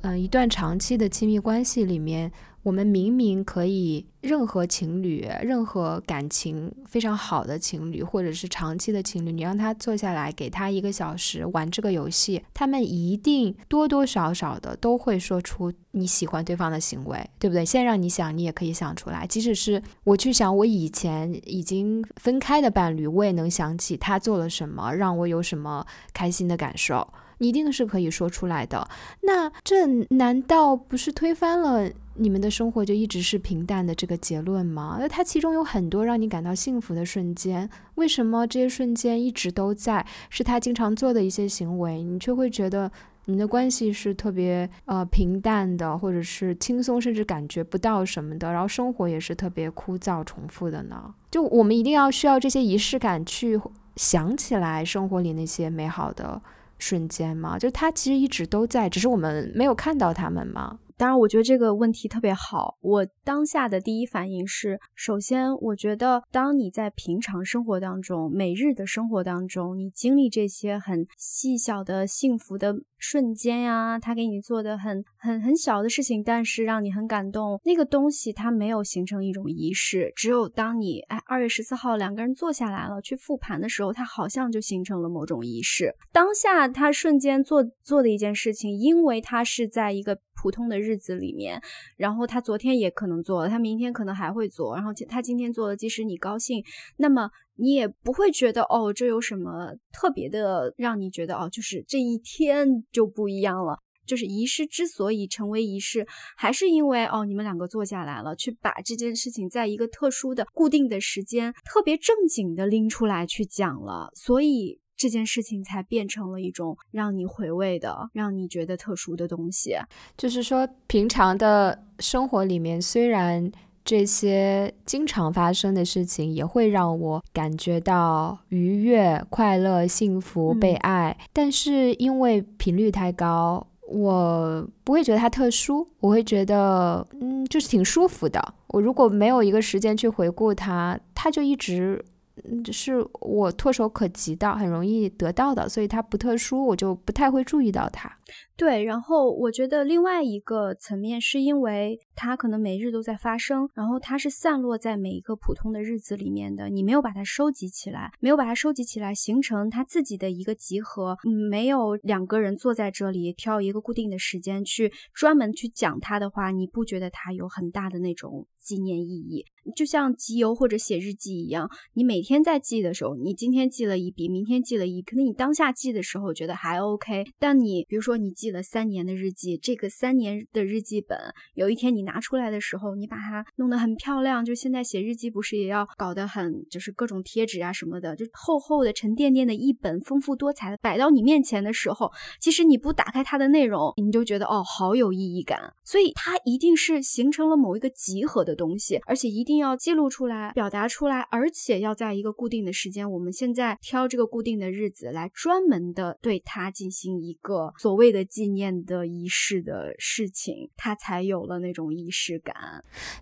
[0.07, 2.31] 嗯，一段长期的亲密关系里面。
[2.63, 17.65] 我们明明可以，任何情侣，任何感情非常好的情侣，或者是长期的情侣，你让他坐下来，给他一个小时玩这个游戏，他们一定多多少少的都会说出你喜欢对方的行为，对不对？
[17.65, 19.25] 现在让你想，你也可以想出来。
[19.25, 28.89] 即使是我去想我以前已经分开的伴侣，我也能想起他做了什么，让我有什么开心的感受，一定是可以说出来的。
[29.23, 31.91] 那这难道不是推翻了？
[32.19, 34.97] 你们的生活就一直是平淡的这个结论吗？
[34.99, 40.07] 那它其中有很多让你感到幸福的瞬间，为什么这些瞬间一直都在？
[40.31, 42.91] 是他经常做的一些行为，你却会觉得
[43.27, 51.15] 你的关系是特别呃平淡的，或者是轻松，甚至感觉不到什么的，然后生活也是特别枯燥重复的呢？
[51.31, 53.61] 就我们一定要需要这些仪式感去
[53.97, 56.41] 想起来生活里那些美好的
[56.79, 57.59] 瞬间吗？
[57.59, 60.79] 就他其实一直都在，只是我们没有看到他们嘛？
[60.99, 62.79] 当然，我觉得这个问题特别好。
[62.81, 80.13] 我当下的第一反应是，首先，我觉得当你在平常生活当中、每日的生活当中，你经历这些很细小的幸福的瞬间呀，他给你做的很很很小的事情，但是让你很感动，那个东西它没有形成一种仪式。
[80.15, 85.93] 只有当你哎二月十四号两个人坐下来了去复盘的时候，它好像就形成了某种仪式。
[86.13, 90.17] 当下他瞬间做做的一件事情，因为他是在一个。
[90.39, 91.61] 普通的日子里面，
[91.97, 96.63] 然后他昨天也可能做了，他明天可能还会做，然后他今天做了，即使你高兴，
[96.99, 103.79] 那么你也不会觉得哦，这有什么特别的让你觉得哦，就是这一天就不一样了。
[104.07, 114.81] 就是仪式之所以成为仪式，还是因为哦，你们两个坐下来了，去把这件事情在一个特殊的、固定的时间，特别正经的拎出来去讲了，所以。
[114.99, 119.77] 这件事情才变成了一种让你回味的、让你觉得特殊的东西。
[120.17, 123.53] 就是说，平常的生活里面，虽然
[123.85, 138.55] 这些经常发生的事情也会让我感觉到愉悦、快乐、幸福、被爱，但是因为频率太高，我不会觉得它特殊，我会觉得，嗯，就是挺舒服的。
[138.69, 142.05] 我如果没有一个时间去回顾它，它就一直。
[142.45, 148.11] 嗯，是我唾手可及的，很容易得到的，所以它不特殊，我就不太会注意到它。
[148.57, 161.17] 对，然后我觉得另外一个层面是因为它可能每日都在发生，然后它是散落在每一个普通的日子里面的，你没有把它收集起来，没有把它收集起来，形成它自己的一个集合，
[161.51, 169.45] 没有两个人坐在这里挑一个固定的时间去专门去讲它的话，你不觉得它有很大的那种纪念意义？
[169.75, 178.47] 就像集邮或者写日记一样，你每天在记的时候，你今天记了一笔，明天记了一，可能你当下记的时候觉得还 OK，但你比如说你记。
[178.47, 181.19] 了三年的日记，这个三年的日记本，
[181.55, 184.45] 有一天你拿出来的时候，你把它弄得很漂亮。
[184.45, 192.11] 就现在写日记不是也要搞得很，就是各种贴纸啊什么的，就厚厚的、沉甸甸的一本，丰富多彩的摆到你面前的时候，
[192.41, 195.75] 其实你不打开它的内容，你就觉得哦，好有意义感。
[195.85, 203.11] 所以它一定是形成了某一个集合的东西，而且一定定要记录出来、表达出来，而且要在一个固定的时间。
[203.11, 212.55] 我们现在挑这个固定的日子来专门的对它进行一个所谓的纪念的仪式的事情，他才有了那种仪式感。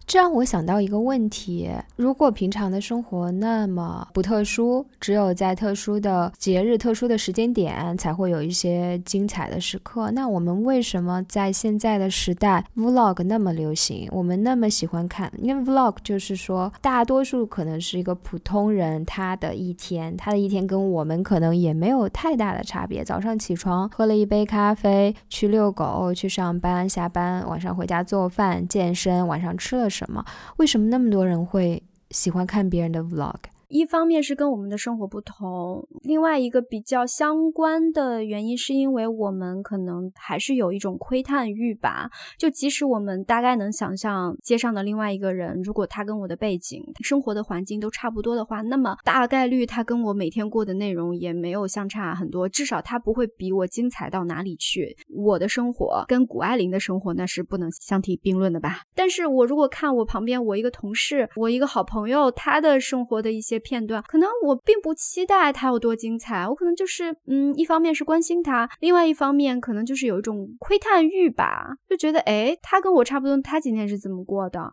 [0.06, 14.08] 这让我想到一个问题：如果平常的生活那么不特殊，只有在特殊的节日、特殊的时间点才会有一些精彩的时刻，那我们为什么在现在的时代，vlog 那么流行？
[14.10, 23.04] 我们那么喜欢看，因为 vlog 就是是说，大多数可能是一个普通人他的一天，他的一天跟我们可能也没有太大的差别。
[23.04, 30.24] 早上起床喝了一杯咖啡，去遛狗，去上班，下班，晚上回家做饭、健身，晚上吃了什么？
[30.56, 33.34] 为什么那么多人会喜欢看别人的 vlog？
[33.68, 42.10] 一方面是跟我们的生活不同，另外一个比较相关的原因是因为我们可能还是有一种窥探欲吧。
[42.38, 54.96] 就即使我们大概能想象街上的另外一个人，如果他跟我的背景、生活的环境都差不多的话，那么大概率他跟我每天过的内容也没有相差很多，至少他不会比我精彩到哪里去。
[55.08, 58.82] 我的生活跟谷爱凌的生活那是不能相提并论的吧。
[58.94, 63.53] 但是我如果看我旁边我一个同事，我一个好朋友，他的生活的一些。
[63.58, 74.72] 片段可能我并不期待他有多精彩，我可能就是嗯，一方面是关心他，另外一方面可能就是有一种窥探欲吧，就觉得哎，他跟我差不多，他今天是怎么过的？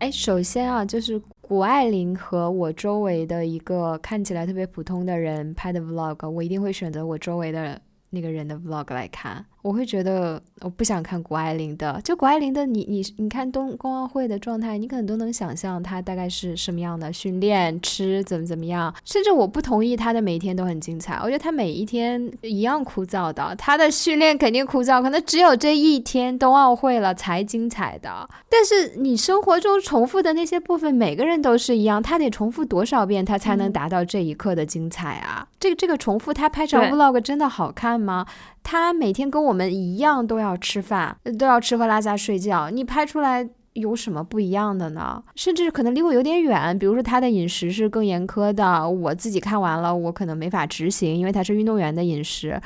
[0.00, 9.44] 哎，首先啊，就是谷爱凌和我周围的一个看起来特别普通的人拍的 vlog，我一定会选择我周围的那个人的 vlog 来看。
[9.64, 18.94] 我会觉得我不想看谷爱凌的，就谷爱凌的，你你你看冬冬奥会的状态，你可能都能想象她大概是什么样的训练、吃怎么怎么样。
[19.06, 28.28] 甚至我不同意她的每一天都很精彩，我觉得她每一天一样枯燥的，她的训练肯定枯燥，可能只有这一天冬奥会了才精彩的。
[28.50, 35.48] 但是你生活中重复的那些部分，每个人都是一样，她得重复多少遍，她才能达到这一刻的精彩啊？
[35.58, 38.26] 这个这个重复，她拍成 vlog 真的好看吗？
[38.64, 42.70] 他每天跟我们一样都要吃饭，都要吃喝拉撒睡觉。
[42.70, 45.22] 你拍出来有什么不一样的呢？
[45.36, 46.76] 甚至可能离我有点远。
[46.78, 52.60] 比如说他的饮食是更严苛的，我自己看完了，我可能没法执行，因为他是运动员的饮食。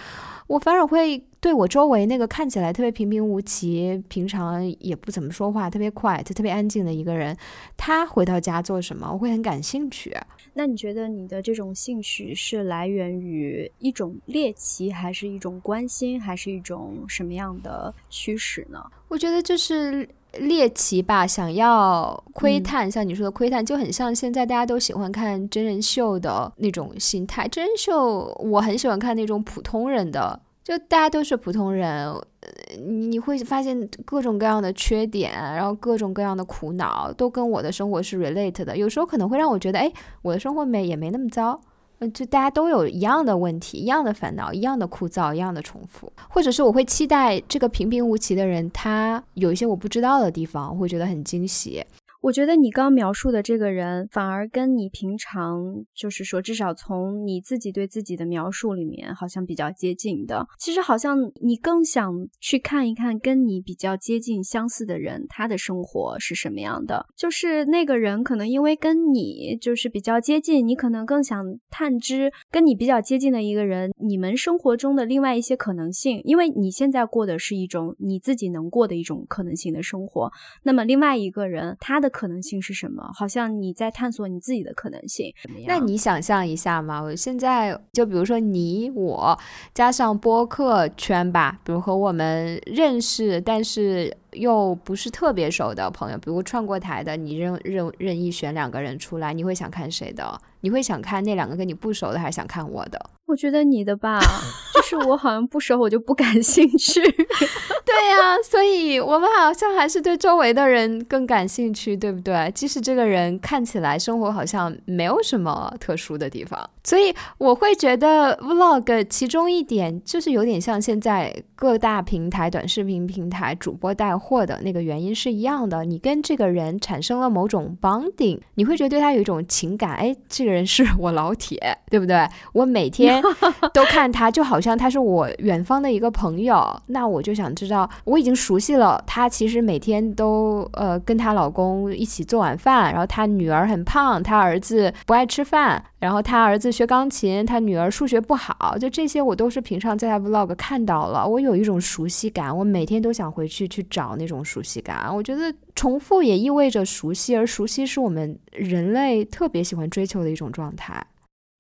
[0.49, 7.37] 我反而会对我周围那个看起来特别平平无奇、平常也不怎么说话、特别 quiet、特别安静的一个人，
[7.77, 10.17] 他回到家做什么，我会很感兴趣。
[10.55, 18.83] 那你觉得你的这种兴趣是来源于一种猎奇，还是一种关心，还是一种什么样的驱使呢？
[19.07, 27.49] 我觉得就是猎奇吧，想要窥探，像你说的窥探，就很像现在大家都喜欢看真人秀的那种心态。
[27.49, 30.41] 真人秀我很喜欢看那种普通人的。
[30.63, 38.77] 就大家都是普通人，呃，你会发现各种各样的缺点，然后各种各样的苦恼，都跟我的生活是 relate 的。
[38.77, 41.59] 有时候可能会让我觉得，哎，我的生活没也没那么糟，
[42.01, 46.13] 嗯，就大家都有一样的问题，一样的烦恼，一样的枯燥，一样的重复。
[46.29, 51.85] 或者是我会期待这个平平无奇的人，他有一些我不知道的地方，我会觉得很惊喜。
[52.21, 60.45] 我觉得你刚描述的这个人，反而跟你平常就是说，至少从你自己对自己的描述里面，好像比较接近的。
[60.59, 67.07] 其实好像你更想去看一看跟你比较接近、相似的人，他的生活是什么样的。
[67.17, 76.21] 就是那个人可能因为跟你就是比较接近，你可能更想探知跟你比较接近的一个人，你们生活中的另外一些可能性。
[76.25, 80.29] 因为你现在过的是一种你自己能过的一种可能性的生活，
[80.65, 82.08] 那么另外一个人他的。
[82.11, 83.11] 可能性是什么？
[83.15, 85.33] 好像你在探索你自己的可能性。
[85.67, 87.01] 那你想象一下嘛？
[87.03, 89.39] 我现在就比如说你我
[89.75, 100.41] 加上播客圈吧，比如和我们认识但是又不是特别熟的朋友，比如串过台的，你任任任意选两个人出来，你会想看谁的？
[100.61, 103.11] 你会想看那两个跟你不熟的，还是想看我的？
[103.27, 104.19] 我觉得你的吧，
[104.75, 107.01] 就是我好像不熟，我就不感兴趣。
[107.89, 112.51] 对呀，所以我们好像还是对周围的人更感兴趣，对不对？
[112.55, 125.85] 即使这个人看起来生活好像没有什么特殊的地方，所以我会觉得 vlog 其中一点就是有点像现在各大平台短视频平台主播带货的那个原因是一样的。
[125.85, 129.95] 你跟这个人产生了某种 bonding，你会觉得对他有一种情感。
[129.95, 132.29] 哎，这个人是我老铁，对不对？
[132.53, 133.23] 我每天。
[133.73, 155.13] 都看他，就好像他是我远方的一个朋友，那我就想知道我已经熟悉了，他其实每天都呃跟她老公一起做晚饭，然后她女儿很胖，她儿子不爱吃饭，然后他儿子学钢琴，他女儿数学不好，就这些我都是平常在她 vlog 看到了，我有一种熟悉感，我每天都想回去去找那种熟悉感。
[155.13, 161.05] 我觉得重复也意味着熟悉，而熟悉是我们人类特别喜欢追求的一种状态。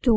[0.01, 0.13] 对，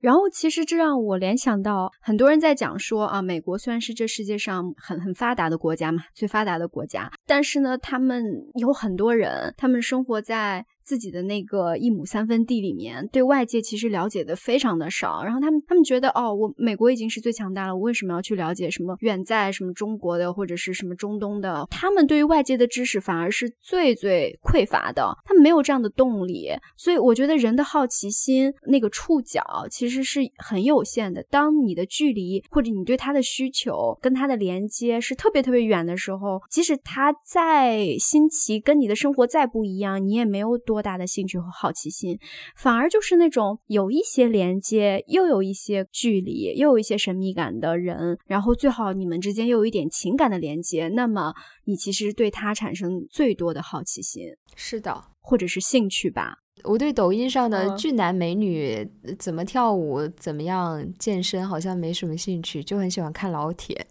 [0.00, 8.24] 然后其实这让我联想到，很多人在讲说啊，美国虽然是这世界上很很发达的国家嘛，最发达的国家，但是呢，他们
[8.56, 10.66] 有很多人，他们生活在。
[10.84, 15.22] 自己的那个一亩三分地里面，对外界其实了解的非常的少。
[15.24, 21.66] 然后他们他们觉得，哦，我美国已经是最强大了，我为什么要去了解什么远在什么中国的或者是什么中东的？
[21.70, 26.50] 他们对于外界的知识反而是最最匮乏的，他们没有这样的动力。
[26.76, 31.22] 所以我觉得人的好奇心那个触角其实是很有限的。
[31.30, 40.73] 当你的距离或者你对他的需求跟他的连接是特别特别远的时候，即使他再新奇，跟你的生活再不一样，你也没有懂。
[40.74, 42.18] 多大的兴趣和好奇心，
[42.56, 51.32] 反而就是那种有一些连接，又有一些距离，又有一些神秘感的人，然后最好你们之间又有一点情感的连接，那么
[51.66, 54.24] 你其实对他产生最多的好奇心，
[54.56, 56.38] 是的，或者是兴趣吧。
[56.64, 58.84] 我对抖音上的俊男美女
[59.16, 63.86] 怎么跳舞、怎么样健身好像没什么兴趣，就很喜欢看老铁。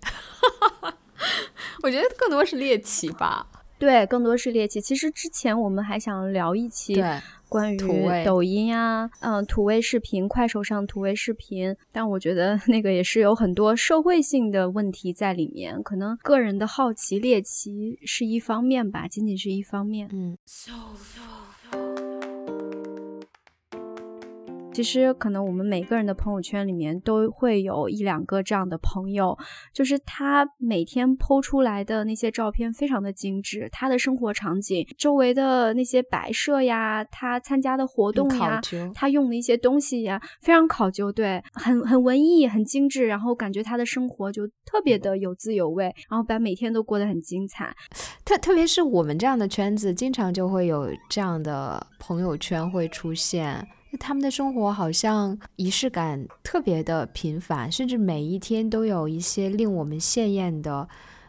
[1.81, 3.47] 我觉得更多是猎奇吧。
[3.83, 4.79] 对，更多是猎奇。
[4.79, 6.95] 其实之前我们还想聊一期
[7.49, 7.77] 关于
[8.23, 15.83] 抖音啊，嗯，土味视频、快手上土味视频，但我觉得那个也是有很多社会性的问题在里面。
[15.83, 20.07] 可能个人的好奇、猎奇是一方面吧，仅仅是一方面。
[20.13, 20.37] 嗯。
[24.73, 29.37] 其实，可能我们每个人的朋友圈里面都会有一两个这样的朋友，
[29.71, 38.59] 就是他每天剖出来的那些照片非常的精致，他的生活场景、周围的那些摆设呀，他参加的活动呀，
[38.95, 47.73] 他用的一些东西呀，非常考究，对，很很文艺，很精致，然后感觉他的生活就特别的有滋有味，然后把每天都过得很精彩。
[48.25, 53.65] 特特别是我们这样的圈子，经常就会有这样的朋友圈会出现。
[53.99, 60.87] 他们的生活好像仪式感特别的频繁，甚至每一天都有一些令我们鲜艳的、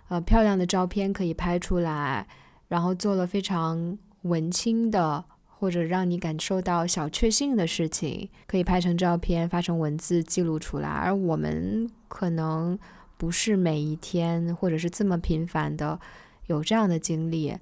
[0.09, 2.27] 呃漂亮的照片可以拍出来，
[2.69, 10.89] 然后做了非常文青的或者让你感受到小确幸的事情，可以拍成照片发成文字记录出来。
[10.89, 12.79] 而我们可能
[13.17, 15.99] 不是每一天或者是这么频繁的
[16.47, 17.55] 有这样的经历。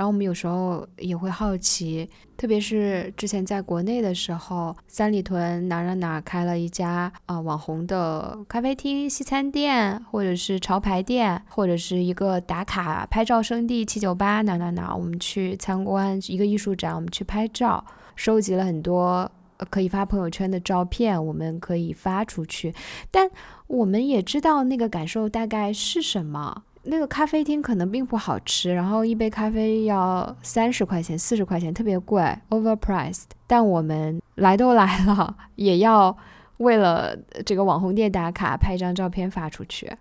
[0.00, 17.84] 然后我们有时候也会好奇，特别是之前在国内的时候，三里屯哪哪哪开了一家啊网红的咖啡厅、西餐店，或者是潮牌店，或者是一个打卡拍照圣地七九八哪哪哪，我们去参观一个艺术展，我们去拍照，
[18.16, 19.30] 收集了很多
[19.68, 22.74] 可以发朋友圈的照片，我们可以发出去，
[23.10, 23.30] 但
[23.66, 26.62] 我们也知道那个感受大概是什么。
[26.84, 33.24] 那个咖啡厅可能并不好吃，然后一杯咖啡要三十块钱、四十块钱，特别贵，overpriced。
[33.46, 36.16] 但我们来都来了，也要
[36.56, 37.14] 为了
[37.44, 39.92] 这个网红店打卡，拍一张照片发出去。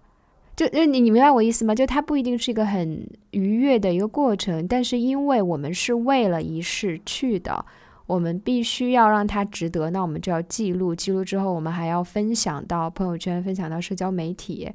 [0.56, 1.76] 就就你你明白我意思吗？
[1.76, 7.66] 就它不一定是一个很愉悦的一个过程，但是因为我们是为了仪式去的，
[8.06, 14.70] 我们必须要让它值得，那我们就要记录，记录之后我们还要分享到朋友圈，分享到社交媒体。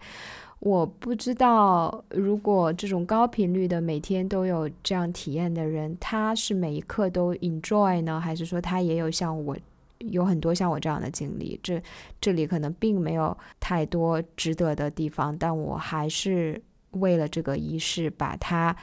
[0.65, 9.55] 我不知道，如果这种高频率的每天都有这样体验的人，他是每一刻都 enjoy 呢，还是说他也有像我
[9.99, 11.61] 有很多像我这样的经历？
[11.63, 11.83] 这
[12.19, 16.59] 这里可能并没有太多值得的地方，但我还是
[16.93, 18.75] 为了这个仪式，把它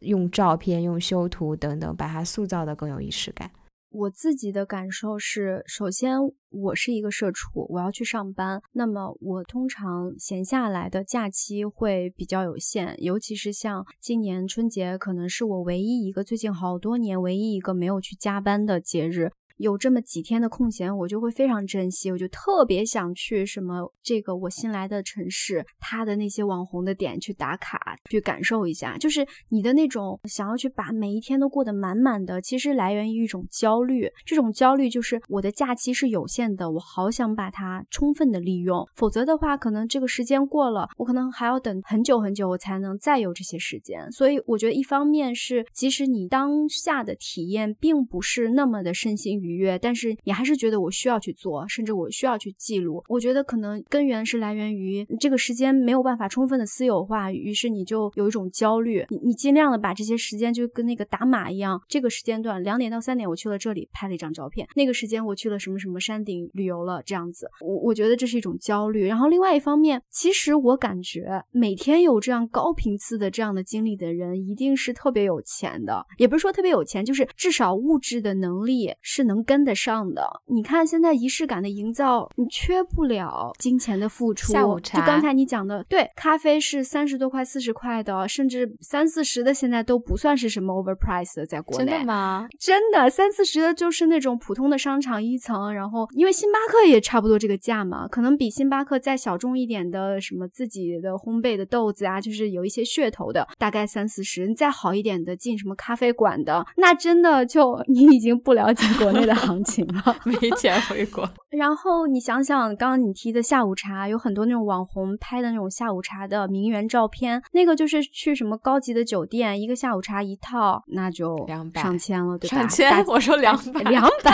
[0.00, 3.50] 用照片、用修图等等，把它塑造的更有仪式感。
[3.92, 6.16] 我自己的感受是，首先
[6.48, 19.30] 我是一个社畜，我要去上班，那么我通常闲下来的假期会比较有限，尤其是像今年春节，可能是我唯一一个最近好多年唯一一个没有去加班的节日。
[19.56, 28.96] 有这么几天的空闲，我就会非常珍惜，我就特别想去什么这个我新来的城市，它的那些网红的点去打卡，去感受一下。
[28.98, 34.08] 就是你的那种想要去把每一天都过得满满的，其实来源于一种焦虑。
[34.24, 44.10] 这种焦虑就是我的假期是有限的，我好想把它充分的利用，否则的话，可能这个时间过了，我可能还要等很久很久，我才能再有这些时间。
[44.12, 49.41] 所以我觉得，一方面是即使你当下的体验并不是那么的身心。
[49.42, 53.02] 愉悦，但是你还是觉得我需要去做，甚至我需要去记录。
[53.08, 69.06] 我觉得可能根源是来源于这个时间没有办法充分的私有化，于是你就有一种焦虑，你你尽量的把这些时间就跟那个打码一样，这个时间段两点到三点我去了这里拍了一张照片，那个时间我去了什么什么山顶旅游了，这样子，我我觉得这是一种焦虑。
[69.06, 80.28] 然后另外一方面，其实我感觉每天有这样高频次的这样的经历的人，一定是特别有钱的，也不是说特别有钱，就是至少物质的能力是能跟得上的。
[80.46, 84.52] 你看现在仪式感的营造，你缺不了金钱的付出。
[84.52, 91.84] 下午茶，就刚才你讲的，对，咖啡是三十多块、四十块的，甚至三四十的，现在都不算是什么 overprice 的，在国内。
[91.84, 92.48] 真的吗？
[92.58, 104.46] 真的，三四十的就是那种普通的商场一层，然后因为星巴克也差不多这个价嘛，可能比星巴克再小众一点的什么自己的烘焙的豆子啊，就是有一些噱头的，大概三四十。
[104.46, 111.28] 你再好一点的，进什么咖啡馆的，那真的就 你已经不了解国内的行情了， 没钱回国。
[111.50, 122.56] 然后你想想，刚刚你提的下午茶，有很多那种网红拍的那种下午茶的名媛照片，那个就是去什么高级的酒店，一个下午茶一套，那就两百上千了，对吧？
[122.56, 124.32] 上千，我说两百， 两百，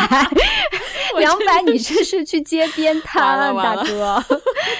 [1.18, 4.22] 两百，你这是去街边摊，大哥，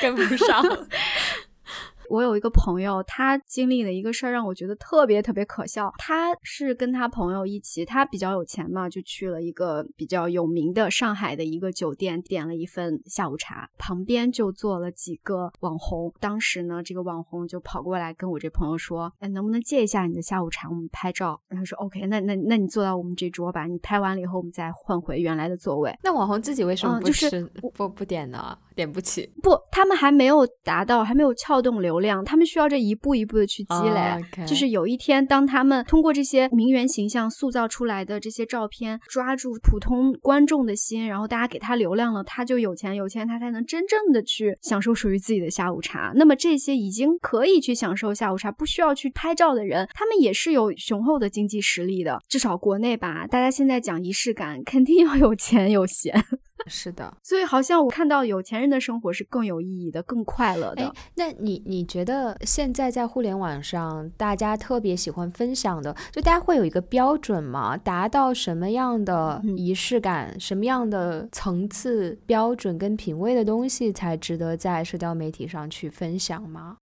[0.01, 0.65] 跟不上。
[2.09, 5.93] 我有一个朋友，他经历了一个事儿，让我觉得特别特别可笑。
[5.99, 16.13] 他是跟他朋友一起，他比较有钱嘛，就去了一个比较有名的上海的一个酒店，点了一份下午茶，旁边就坐了几个网红。
[16.19, 27.45] 当时呢，这个网红就跑过来跟我这朋友说：“哎，能不能借一下你的下午茶，我们拍照？”然后说：“OK，那那那你坐到我们这桌吧，你拍完了以后，我们再换回原来的座位。”那网红自己为什么不吃
[27.77, 28.57] 不不点呢？
[28.79, 29.29] 点不起？
[29.43, 34.47] 不，他们还没有达到，还没有撬动流量，他们需要这一步一步的去积累。
[34.47, 46.13] 就是有一天，当他们通过这些名媛形象塑造出来的这些照片，抓住普通观众的心，然后大家给他流量了，他就有钱，有钱他才能真正的去享受属于自己的下午茶。
[46.15, 52.21] 那么这些已经可以去享受下午茶，不需要去拍照的人，他们也是有雄厚的经济实力的。
[52.29, 56.15] 至少国内吧，大家现在讲仪式感，肯定要有钱有闲。
[56.67, 60.93] 是的，所以好像我看到有钱人的生活是更有意义的、更快乐的。
[61.15, 67.77] 那你你觉得现在在互联网上，大家特别喜欢分享的，就大家会有一个标准吗？
[67.77, 76.79] 达到什么样的仪式感、什么样的层次标准跟品味的东西，才值得在社交媒体上去分享吗？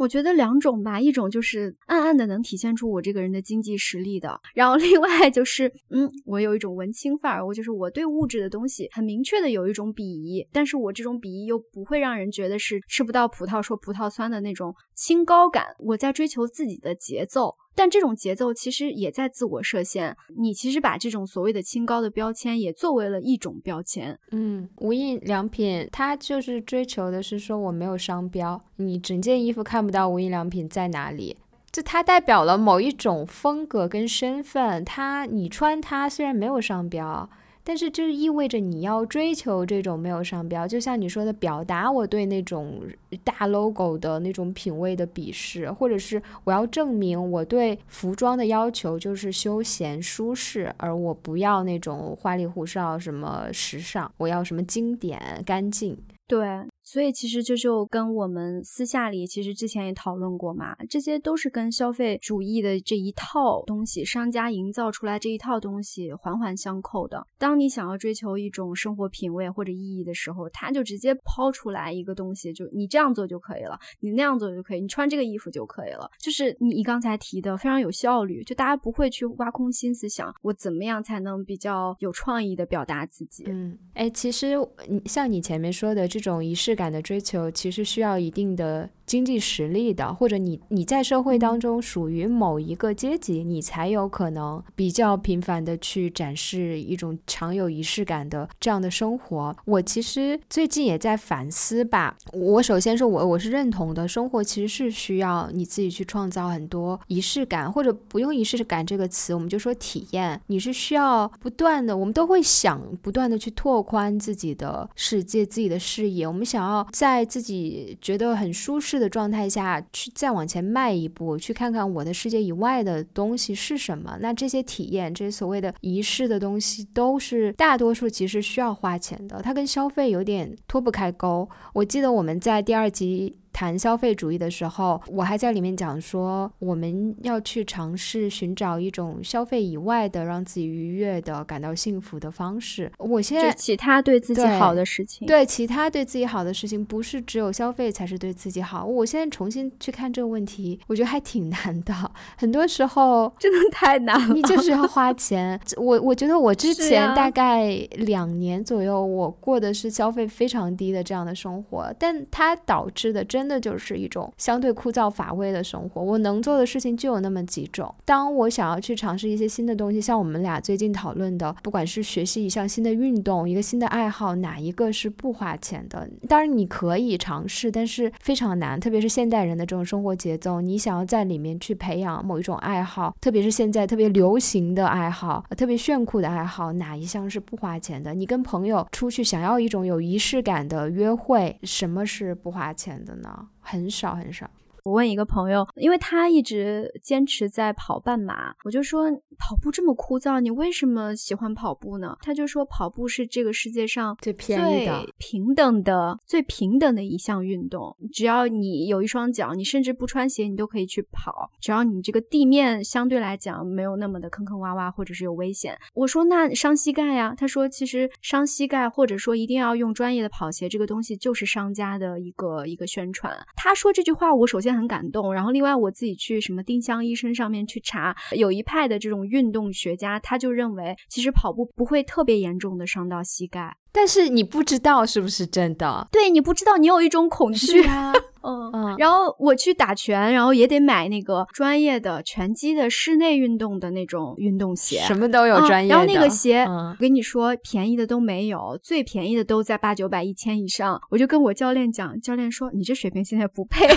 [0.00, 17.54] 我觉得两种吧，一种就是暗暗的能体现出我这个人的经济实力的，然后另外就是，嗯，我有一种文青范儿，我就是我对物质的东西很明确的有一种鄙夷，但是我这种鄙夷又不会让人觉得是吃不到葡萄说葡萄酸的那种清高感，我在追求自己的节奏。
[17.74, 20.16] 但这种节奏其实也在自我设限。
[20.36, 24.18] 你其实把这种所谓的清高的标签也作为了一种标签。
[24.32, 31.36] 嗯，无印良品它就是追求的是说我没有商标，你整件衣服看不到无印良品在哪里，
[31.70, 34.84] 就它代表了某一种风格跟身份。
[34.84, 37.28] 它你穿它虽然没有商标。
[37.62, 42.80] 但是这意味着你要追求这种没有商标，就像你说的，表达我对那种
[43.22, 55.96] 大 logo 的那种品味的鄙视，或者是我要证明我对服装的要求就是休闲舒适，而我不要那种花里胡哨什么时尚，我要什么经典干净。
[56.26, 56.69] 对。
[56.92, 67.24] 所以其实这就跟我们私下里其实之前也讨论过嘛，这些都是跟消费主义的这一套东西，商家营造出来这一套东西环环相扣的。
[67.38, 76.10] 当你想要追求一种生活品味或者意义的时候，他就直接抛出来一个东西，就你这样做就可以了，你那样做就可以，你穿这个衣服就可以了。
[76.18, 83.44] 就是你刚才提的非常有效率，就大家不会去挖空心思想我怎么样才能比较有创意的表达自己。
[83.46, 84.56] 嗯，哎，其实
[84.88, 86.79] 你像你前面说的这种仪式。
[86.80, 88.88] 感的追求其实需要一定的。
[89.10, 99.56] 经济实力的，或者你你在社会当中属于某一个阶级，你才有可能比较频繁的去展示一种常有仪式感的这样的生活。
[99.64, 102.16] 我其实最近也在反思吧。
[102.32, 110.40] 我首先说，我我是认同的，生活其实是需要你自己去创造很多仪式感，或者不用仪式感这个词，我们就说体验。
[110.46, 116.24] 你是需要不断的，我们都会想不断的去拓宽自己的世界、自己的视野。
[116.28, 119.00] 我们想要在自己觉得很舒适。
[119.00, 124.18] 的状态下去再往前迈一步，去看看我的世界以外的东西是什么。
[124.20, 129.40] 那这些体验，这些所谓的仪式的东西，都是大多数其实需要花钱的。
[129.40, 131.48] 它跟消费有点脱不开钩。
[131.72, 133.39] 我记得我们在第二集。
[133.52, 142.90] 谈消费主义的时候，我还在里面讲说，我们要去尝试寻找一种消费以外的让自己愉悦的、感到幸福的方式。
[142.98, 148.84] 我现在其他对自己好的事情，对其他对自己好的事情，不是只有消费才是对自己好。
[148.84, 151.94] 我现在重新去看这个问题，我觉得还挺难的。
[152.36, 155.58] 很多时候 真的太难了，你就是要 花钱。
[155.76, 166.02] 我我觉得我之前大概两年左右，我过的是消费非常低的这样的生活，但它导致的真真的就是一种相对枯燥乏味的生活。
[166.02, 167.94] 我能做的事情就有那么几种。
[168.04, 176.06] 当我想要去尝试一些新的东西，像我们俩最近讨论的，不管是学习一项新的运动、一个新的爱好，哪一个是不花钱的？
[176.28, 188.12] 当然你可以尝试，但是非常难，特别是现代人的这种生活节奏，你想要在里面去培养某一种爱好，特别是现在特别流行的爱好，特别炫酷的爱好，哪一项是不花钱的？
[188.12, 193.29] 你跟朋友出去想要一种有仪式感的约会，什么是不花钱的呢？
[193.60, 194.48] 很少很少。
[194.84, 202.16] 我问一个朋友，因为他一直坚持在跑半马，我就说跑步这么枯燥，你为什么喜欢跑步呢？
[202.22, 207.94] 他就说跑步是这个世界上最便宜的、平等的、最平等的一项运动。
[208.12, 211.50] 只要你有一双脚，你甚至不穿鞋，你都可以去跑。
[211.60, 215.78] 只要你这个地面相对来讲没有那么的坑坑洼洼，或者是有危险。
[215.94, 217.34] 我说那伤膝盖呀？
[217.36, 223.36] 他说其实伤膝盖，或者说一定要用专业的跑鞋，这个东西就是商家的一个一个宣传。
[223.56, 224.69] 他说这句话，我首先。
[224.72, 238.12] 很感动，然后另外我自己去什么丁香医生上面去查，有一派的这种运动学家，他就认为其实跑步不会特别严重的伤到膝盖，但是你不知道是不是真的，对你不知道，你有一种恐惧啊，
[238.42, 253.86] 嗯嗯，然后我去打拳，然后也得买那个专业的拳击的室内运动的那种运动鞋，什么都有专业的，然后那个鞋，我跟你说便宜的都没有，最便宜的都在八九百一千以上，我就跟我教练讲，教练说你这水平现在不配。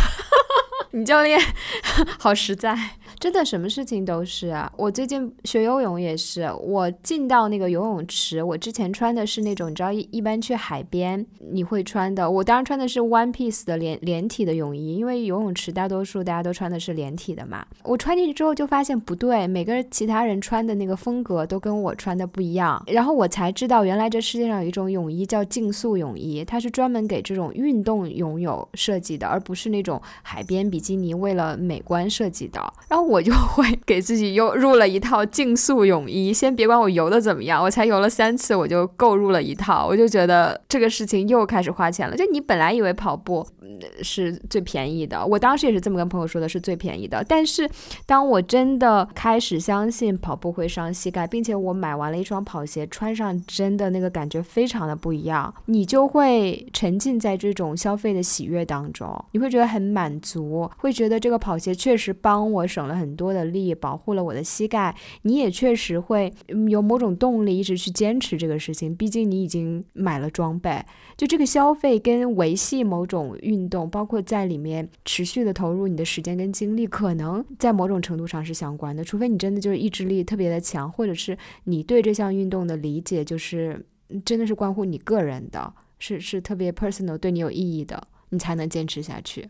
[0.95, 1.39] 你教练
[2.19, 2.77] 好实在，
[3.23, 4.69] 真的什么事情都是啊。
[4.75, 17.65] 我最近学游泳也是，我进到那个游泳池，我之前穿的是那种，你知道一一般去海边你会穿的，我当时穿的是 one piece 的连连体的泳衣，因为游泳池大多数大家都穿的是连体的嘛。
[17.83, 30.83] 我穿进去之后就发现不对，每个其他人穿的那个风格都跟我穿的不一样，然后我才知道原来这世界上有一种泳衣叫竞速泳衣，它是专门给这种运动泳友设计的，而不是那种海边比。
[30.83, 32.59] 基尼为了美观设计的，
[32.89, 36.33] 然后我我就会 给自己又入了一套竞速泳衣。
[36.33, 39.85] 先别管我游的怎么样，我才游了三次，我就购入了一套。
[39.87, 42.17] 我就觉得这个事情又开始花钱了。
[42.17, 43.45] 就你本来以为跑步
[44.01, 47.23] 是最便宜的，我当时也是这么跟朋友说的，是最便宜的。
[47.27, 47.69] 但是
[48.05, 60.69] 当我真的开始相信跑步会伤膝盖，并且我买完了一双跑鞋，穿上真的那个感觉非常的不一样，你就会沉浸在这种消费的喜悦当中，你会觉得很满足。
[60.77, 64.95] 会觉得这个跑鞋确实帮我省了很多的力，保护了我的膝盖。
[65.23, 66.33] 你也确实会
[66.69, 70.83] 有某种动力一直去坚持这个事情，毕竟你已经买了装备。
[71.15, 79.03] 就这个消费跟维系某种运动，包括在里面持续的投入你的时间跟精力，可能在某种程度上是相关的。
[79.03, 83.85] 除非你真的就是意志力特别的强，或者是你对这项运动的理解就是
[84.25, 89.49] 真的是关乎你个人的，是是特别 personal 对你有意义的，你才能坚持下去。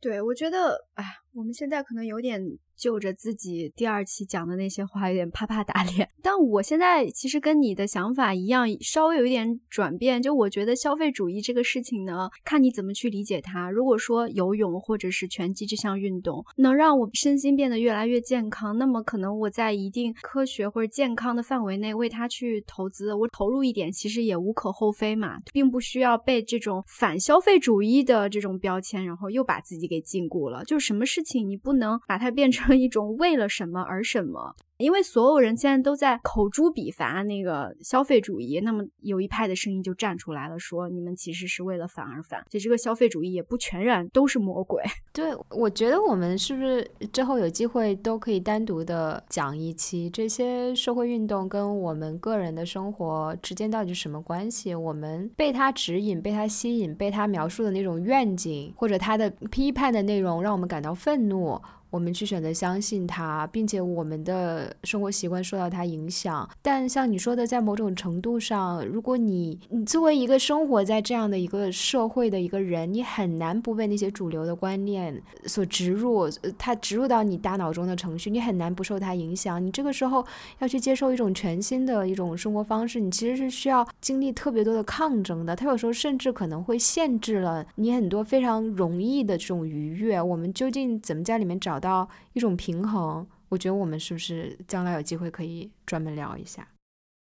[0.00, 2.58] 对，我觉得，哎，我们现在可能有点。
[2.78, 6.08] 就着自己第二期讲的那些话，有点啪啪打脸。
[6.22, 10.22] 但我现在其实跟你的想法一样，稍微有一点转变。
[10.22, 13.68] 就我觉得消费主义这个事情呢，看你怎么去理解它。
[13.68, 30.62] 如果说游泳或者是拳击这项运动能让我身心变得越来越健康，那么可能我在一定科学或者健康的范围内为它去投资，我投入一点其实也无可厚非嘛，并不需要被这种反消费主义的这种标签，然后又把自己给禁锢了。
[30.62, 32.78] 就什么事事情你不能把它变成。
[32.78, 34.54] 一种为了什么而什么。
[34.78, 44.82] 因为所有人现在都在口诛笔伐那个消费主义，那么有一派的声音就站出来了，说你们其实是为了反而反，就这个消费主义也不全然都是魔鬼。
[45.12, 54.72] 对，我觉得我们是不是之后有机会都可以单独的讲一期这些社会运动跟我们个人的生活之间到底是什么关系？
[54.74, 61.60] 我们被他指引、被他吸引、被他描述的那种愿景，或者他的批判的内容让我们感到愤怒，
[61.90, 66.48] 我们去选择相信它，并且我们的生活习惯受到它影响。
[66.60, 76.28] 但像你说的，在某种程度上，如果你你作为一个生活在这样的一个社会的一个人，你很难不被那些主流的观念所植入，
[76.58, 79.64] 它植入到你大脑中的程序，你很难不受它影响。
[79.64, 80.22] 你这个时候
[80.58, 85.56] 要去接受一种全新的一种生活方式，你其实是需要经历特别多的抗争的。
[85.56, 90.20] 它有时候甚至可能会限制了你很多非常容易的这种愉悦。
[90.20, 91.77] 我们究竟怎么在里面找？
[91.78, 96.66] 找到一种平衡，我觉得我们是不是将来有机会可以专门聊一下？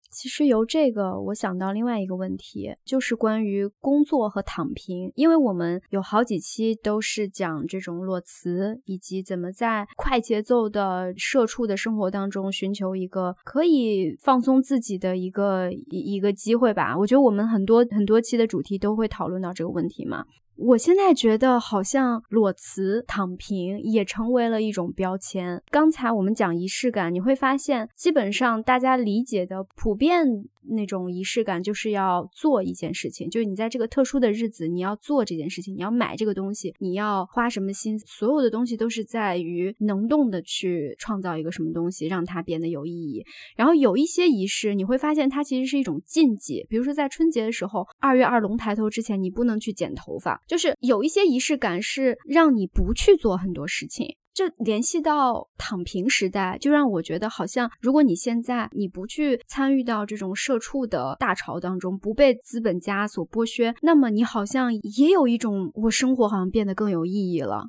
[0.09, 5.11] 其实由这个我想到另外一个问题，就是关于工作和躺平。
[5.15, 16.97] 因为我们有好几期都是讲这种裸辞，以及怎么在快节奏的社畜的生活当中寻求一个可以放松自己的一个一一个机会吧。
[16.97, 20.23] 我觉得我们很多很多期的主题都会讨论到这个问题嘛。
[20.57, 25.61] 我现在觉得好像裸辞、躺平也成为了一种标签。
[25.69, 30.45] 刚才我们讲仪式感，你会发现，基本上大家理解的普遍。
[30.69, 43.23] 那种仪式感就是要做一件事情，就是你在这个特殊的日子，你要做这件事情，你要买这个东西，你要花什么心思，所有的东西都是在于能动的去创造一个什么东西，让它变得有意义。
[43.55, 54.15] 然后有一些仪式，你会发现它其实是一种禁忌，比如说在春节的时候，二月二龙抬头之前，你不能去剪头发，就是有一些仪式感是让你不去做很多事情。
[54.37, 67.63] 这联系到躺平时代，就让我觉得好像，如果你现在你不去参与到这种社畜的大潮当中，不被资本家所剥削，那么你好像也有一种我生活好像变得更有意义了。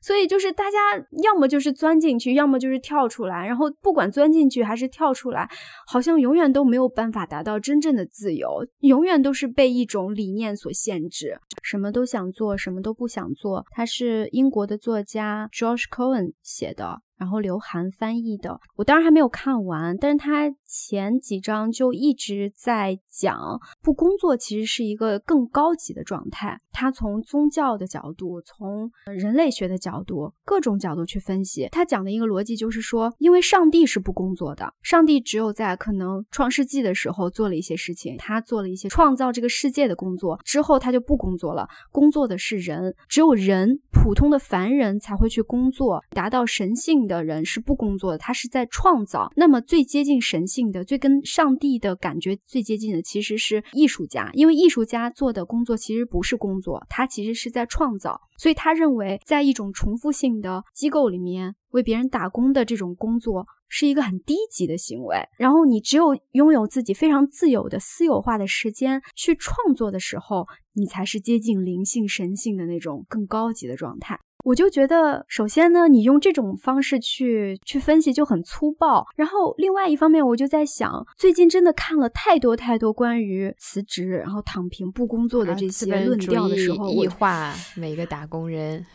[0.00, 0.78] 所以就是大家
[1.22, 3.46] 要么就是钻进去，要么就是跳出来。
[3.46, 5.48] 然后不管钻进去还是跳出来，
[5.86, 11.38] 好像永远都没有办法达到真正的自由，永远都是被一种理念所限制。
[11.62, 13.64] 什么都想做，什么都不想做。
[13.70, 17.02] 他是英国的作家 Josh Cohen 写的。
[17.18, 26.58] 然后刘涵翻译的，我当然还没有看完，但是他前几章就一直在讲，不工作其实是一个更高级的状态。
[26.72, 31.68] 他从宗教的角度，从人类学的角度，各种角度去分析。
[31.70, 41.68] 他讲的一个逻辑就是说，因为上帝是不工作的，上帝只有在可能创世纪的时候做了一些事情，他做了一些创造这个世界的工作之后，他就不工作了。
[41.92, 47.06] 工作的是人，只有人普通的凡人才会去工作，达到神性。
[47.06, 49.30] 的人是不工作的，他是在创造。
[49.36, 54.30] 那么最接近神性的、最跟上帝的感觉最接近的，其实是艺术家。
[54.32, 58.20] 因为艺术家做的工作其实不是工作，他其实是在创造。
[58.38, 65.16] 所以他认为，在一种重复性的机构里面为别人打工的这种工作是一个很低级的行为。
[65.36, 74.18] 然后你只有拥有自己非常自由的私有化的时间去创作的时候，你才是接近灵性、神性的那种更高级的状态。
[74.44, 79.04] 我就觉得，首先呢，你用这种方式去去分析就很粗暴。
[79.16, 88.86] 然后另外一方面，我就在想，最近真的看了太多太多关于辞职然后躺平不工作的这些论调的时候，异化每个打工人，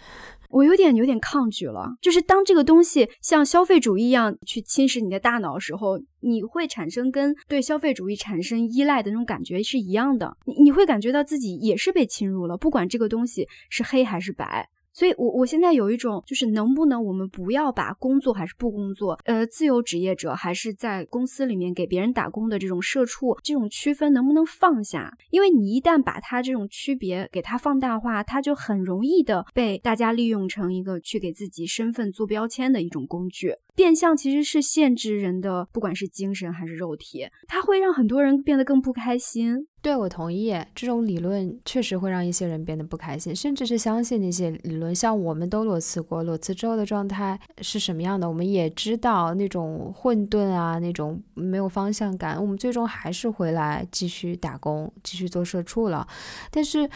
[0.51, 1.95] 我有点有点抗拒了。
[2.01, 10.37] 就是当这个东西像消费主义一样去侵蚀你的大脑时候，你会产生跟对消费主义产生依赖的那种感觉是一样的。
[10.45, 14.69] 你你会感觉到自己也是被侵入了，不管这个东西是黑还是白。
[14.93, 25.17] 所以，我我现在有一种，就是能不能我们不要把工作还是不工作，呃，自由职业者还是在公司里面给别人打工的这种社畜这种区分能不能放下？
[25.29, 33.53] 因为你一旦把它这种区别给它放大化，它就很容易的被大家利用成一个去给自己身份做标签的一种工具。
[33.73, 39.67] 变相其实是限制人的，不管是精神还是肉体，它会让很多人变得更不开心。
[39.81, 44.93] 对，我同意，这种理论确实会让一些人变得不开心，甚至是相信那些理论。
[44.93, 48.29] 像我们都裸辞过，裸辞之后的状态是什么样的？
[48.29, 56.07] 我们也知道那种混沌啊，那种没有方向感，我们最终还是回来继续打工，继续做社畜了。
[56.51, 56.89] 但是。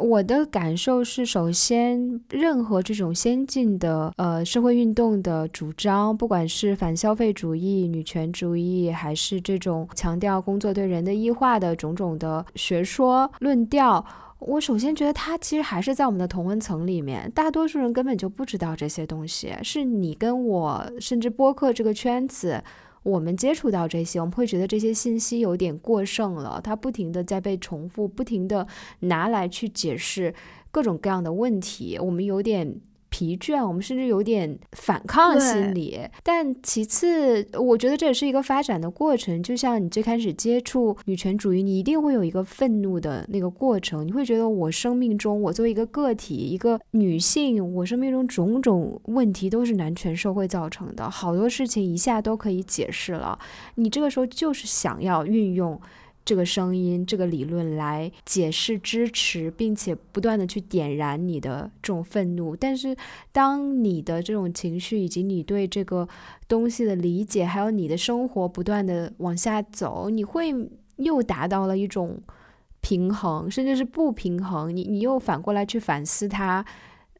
[0.00, 14.04] 我的感受是，首先，任何这种先进的呃社会运动的主张，不管是反消费主义、女权主义，还是这种强调工作对人的异化的种种的学说论调，
[14.38, 22.62] 我首先觉得它其实还是在我们的同温层里面，大多数人根本就不知道这些东西，是你跟我，甚至播客这个圈子。
[23.02, 28.66] 我们接触到这些，我们会觉得这些信息有点过剩了，它不停的在被重复，不停的
[29.00, 30.34] 拿来去解释
[30.70, 36.00] 各种各样的问题，我们有点疲倦，我们甚至有点反抗心理。
[36.22, 39.42] 但其次，我觉得这也是一个发展的过程。
[39.42, 44.06] 就像你最开始接触女权主义，你一定会有一个愤怒的那个过程。
[44.06, 53.38] 你会觉得我生命中，我作为一个个体，一个女性，我生命中种种问题都是男权社会造成的，好多事情一下都可以解释了。
[53.76, 55.80] 你这个时候就是想要运用。
[56.28, 62.54] 这个声音，这个理论来解释、支持，并且不断的去点燃你的这种愤怒。
[62.54, 62.94] 但是，
[63.32, 66.06] 当你的这种情绪以及你对这个
[66.46, 70.54] 东西的理解，还有你的生活不断的往下走，你会
[70.96, 72.20] 又达到了一种
[72.82, 74.76] 平衡，甚至是不平衡。
[74.76, 76.62] 你你又反过来去反思它，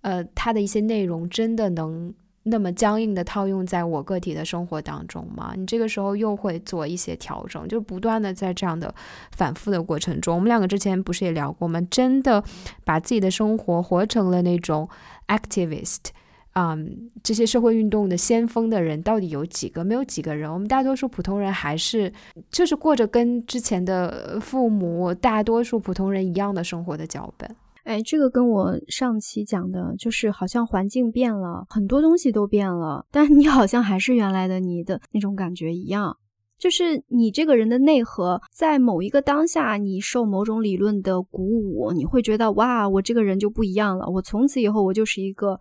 [0.03, 2.13] 呃，它的一些内容真的能。
[2.49, 5.53] 那么僵硬的套用在我个体的生活当中吗？
[5.57, 8.95] 你这个时候又会做一些调整，就不断的在这样的
[9.33, 10.35] 反复的过程中。
[10.35, 11.81] 我们两个之前不是也聊过吗？
[11.91, 12.43] 真的
[12.85, 14.89] 把自己的生活活成了那种
[15.29, 16.07] activist，
[16.55, 19.85] 嗯，这些社会运动的先锋的人到底有几个？
[19.85, 20.53] 没有几个人。
[20.53, 22.13] 我们大多数普通人还是
[22.51, 27.55] 就是过着跟之前的父母大多数普通人一样的生活的脚本。
[27.89, 36.15] 哎，这个跟我上期讲的，就是好像环境变了，很多东西都变了，但你好像还是原来的你的那种感觉一样。
[36.59, 45.59] 就是你这个人的内核，在某一个当下，你受某种理论的鼓舞，你会觉得哇，我这个人就不一样了，我从此以后我就是一个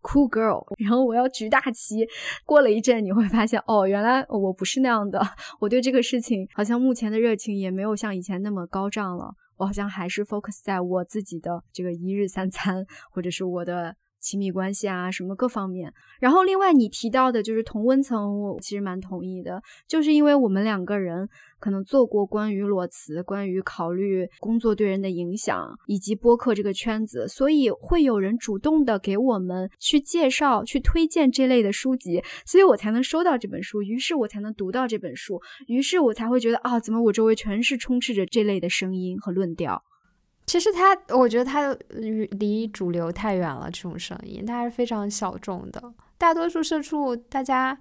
[0.00, 2.06] cool girl，然后我要举大旗。
[2.46, 5.20] 过了一阵，你会发现，哦，原来我不是那样的，
[5.60, 9.34] 我对这个事情好像目前的热情也没有像以前那么高涨了。
[9.58, 13.94] 我好像还是 focus 在我自己的这个一日三餐，或者是我的。
[14.20, 15.92] 亲密关系啊，什么各方面。
[16.20, 21.28] 然后另外你提到的就是同温层，我其实蛮同意的，就是因为我们两个人
[21.60, 39.82] 可能做过关于裸辞、关于考虑工作对人的影响，以及播客这个圈子，所以会有人主动的给我们去介绍、去推荐这类的书籍，所以我才能收到这本书，于是我才能读到这本书，于是我才会觉得啊，怎么我周围全是充斥着这类的声音和论调。
[40.48, 41.76] 其实他，我觉得他
[42.30, 43.70] 离主流太远了。
[43.70, 45.92] 这种声音，它还是非常小众的。
[46.16, 47.78] 大多数社畜，大家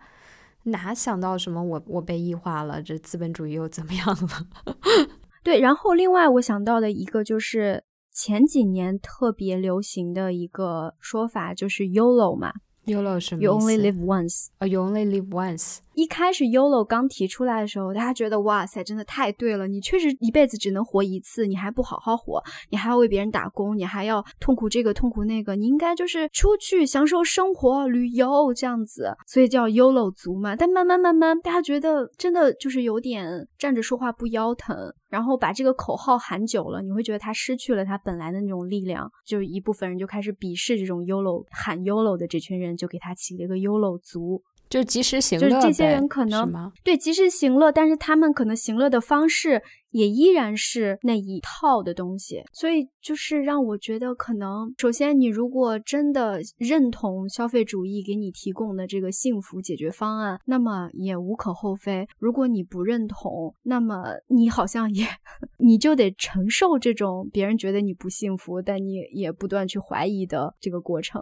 [0.64, 1.64] 哪想到什么？
[1.64, 4.76] 我我被异化了，这资本主义又怎么样了？
[5.44, 5.62] 对。
[5.62, 12.52] 然后，另外我想到的一个就是前几年特别流行的一个说法，就是 YOLO 嘛。
[12.88, 14.48] YOLO 什么？You only live once。
[14.60, 15.80] 啊，You only live once。
[15.94, 19.68] 一开始 YOLO 刚提出来的时候，大家觉得哇塞，真的太对了！
[19.68, 30.56] 你确实一辈子只能活一次，你还不好好活，你还要为别人打工，你还要痛苦这个痛苦那个，你应该就是出去享受生活、旅游这样子，所以叫 YOLO 族嘛。
[30.56, 44.44] 但慢慢慢慢，大家觉得真的就是有点站着说话不腰疼，然后把这个口号喊久了，你会觉得它失去了它本来的那种力量，就一部分人就开始鄙视这种 YOLO 喊 YOLO 的这群人，就给他起了一个 YOLO 族。
[44.70, 65.06] 就及时行乐，就是这些人可能对及时行乐，但是他们可能行乐的方式也依然是那一套的东西，所以就是让我觉得，可能首先你如果真的认同消费主义给你提供的这个幸福解决方案，那么也无可厚非；如果你不认同，那么你好像也
[65.58, 71.22] 你就得承受这种别人觉得你不幸福，但你也不断去怀疑的这个过程。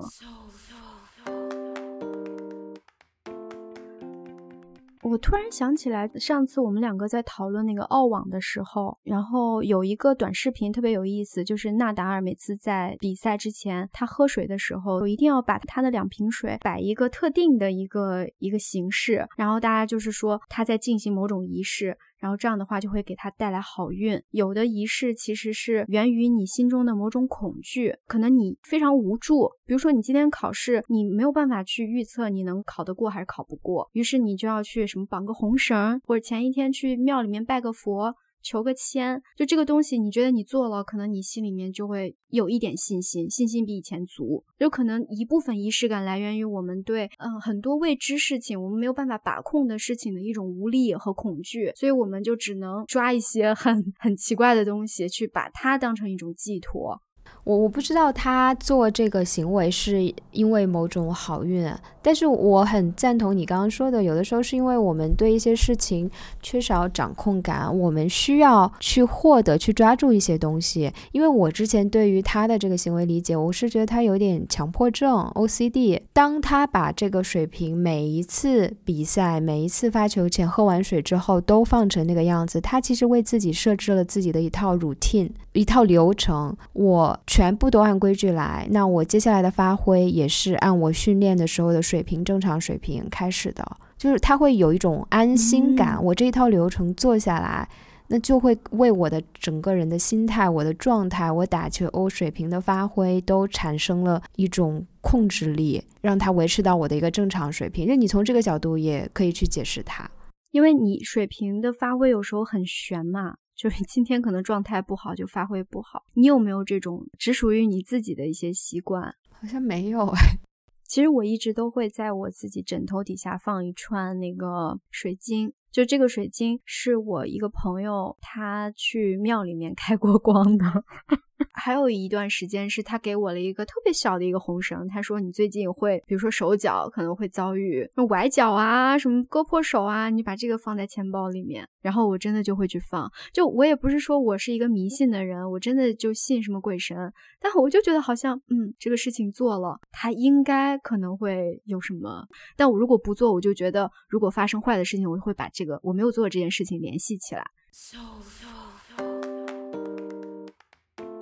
[5.08, 21.96] 我突然想起来，上次我们两个在讨论那个澳网的时候，然后有一个短视频特别有意思，就是纳达尔每次在比赛之前，他喝水的时候，我一定要把他的两瓶水摆一个特定的一个一个形式，然后大家就是说他在进行某种仪式。
[22.20, 24.22] 然后这样的话就会给他带来好运。
[24.32, 29.50] 有的仪式其实是源于你心中的某种恐惧，可能你非常无助。
[29.66, 38.16] 比如说你今天考试，你没有办法去预测你能考得过还是考不过，于是你就要去什么绑个红绳，或者前一天去庙里面拜个佛。
[38.46, 44.44] 求个签，就这个东西，你觉得你做了，可能你心里面就会有一点信心，信心比以前足。
[44.60, 57.02] 有可能一部分仪式感来源于我们对嗯很多未知事情，我们没有办法把控的事情的一种无力和恐惧，所以我们就只能抓一些很 很奇怪的东西去把它当成一种寄托。
[57.46, 61.72] 我我不知道他做这个行为是因为某种好运，
[62.02, 66.10] 但是我很赞同你刚刚说的，有的时候是因为我们对一些事情
[66.42, 70.92] 缺少掌控感，我们需要去获得、去抓住一些东西。
[71.12, 76.02] 因为我之前对于他的这个行为理解，我是觉得他有点强迫症 （OCD）。
[76.14, 85.30] 当他把这个水瓶每一次比赛、每一次发球前喝完水之后都放成那个样子，他其实为自己设置了自己的一套 routine。
[85.54, 93.62] 一套流程，我全部都按规矩来，那我接下来的发挥也是按我训练的时候的水平，正常水平开始的，
[93.98, 96.02] 就是他会有一种安心感。
[96.02, 97.68] 我这一套流程做下来，
[98.08, 107.86] 那就会为我的整个人的心态、我的状态、我打球水平的发挥都产生了一种控制力，让它维持到我的一个正常水平。
[107.86, 110.10] 就你从这个角度也可以去解释它，
[110.52, 113.34] 因为你水平的发挥有时候很悬嘛。
[113.56, 116.04] 就是 今天可能状态不好，就发挥不好。
[116.14, 119.16] 你有没有这种只属于你自己的一些习惯？
[119.32, 120.40] 好像没有哎。
[120.88, 125.52] 其实我一直都会在我自己枕头底下放一串那个水晶。
[125.76, 130.66] 就这个水晶是我一个朋友，他去庙里面开过光的。
[131.52, 143.12] 还有一段时间是他给我了一个特别小的一个红绳，他说你最近会，比如说手脚可能会遭遇崴脚啊，什么割破手啊，你把这个放在钱包里面，然后我真的就会去放。
[143.34, 146.98] 就我也不是说我是一个迷信的人，我真的就信什么鬼神，
[147.42, 155.65] 但我就觉得好像，嗯，这个事情做了，他应该可能会有什么，但我如果不做，我就觉得如果发生坏的事情，我就会把这。
[155.66, 157.44] 个我没有做这件事情联系起来。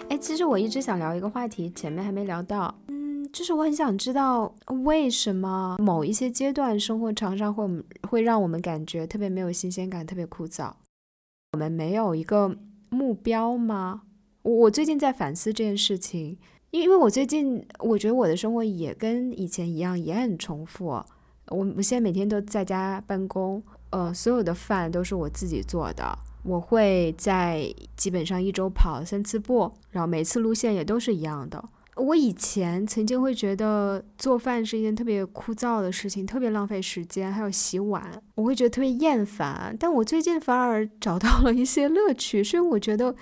[0.10, 7.68] 哎，其实我一直想聊一个话题，前面还没聊到，嗯，就是我很想知道为什么某一些阶段生活常常会
[8.08, 10.72] 会让我们感觉特别没有新鲜感，特别枯燥。
[11.54, 12.56] 我们没有一个
[12.90, 14.04] 目标吗？
[14.44, 16.38] 我我最近在反思这件事情，
[16.70, 20.86] 因因为我最近我觉得我的生活也跟以前一样，也很重复。
[20.88, 21.06] 我
[21.76, 23.64] 我现在每天都在家办公。
[23.94, 26.18] 呃，所有的饭都是我自己做的。
[26.42, 31.64] 我会在基本上一周跑三次步，然后每次路线也都是一样的。
[31.96, 39.78] 我以前曾经会觉得做饭是一件特别枯燥的事情，特别浪费时间，还有洗碗，我会觉得特别厌烦。
[39.80, 43.16] 但我最近反而找到了一些乐趣，是因为我觉得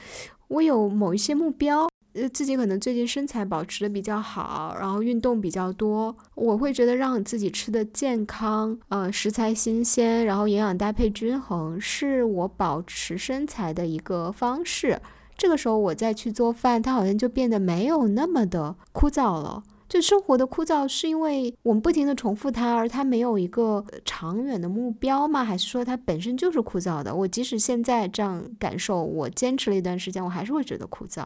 [0.47, 1.90] 我有某一些目标。
[2.13, 14.99] 呃，自己可能最近身材保持的比较好，然后运动比较多，我会觉得让自己吃的健康，呃，食材新鲜，然后营养搭配均衡，是我保持身材的一个方式。
[15.37, 19.63] 这个时候我再去做饭，它好像就变得没有那么的枯燥了。
[19.87, 25.43] 就生活的枯燥是因为我们不停的重复它，而它没有一个长远的目标吗？
[25.43, 27.13] 还是说它本身就是枯燥的？
[27.13, 31.23] 我即使现在这样感受，我坚持了一段时间，我还是会觉得枯燥。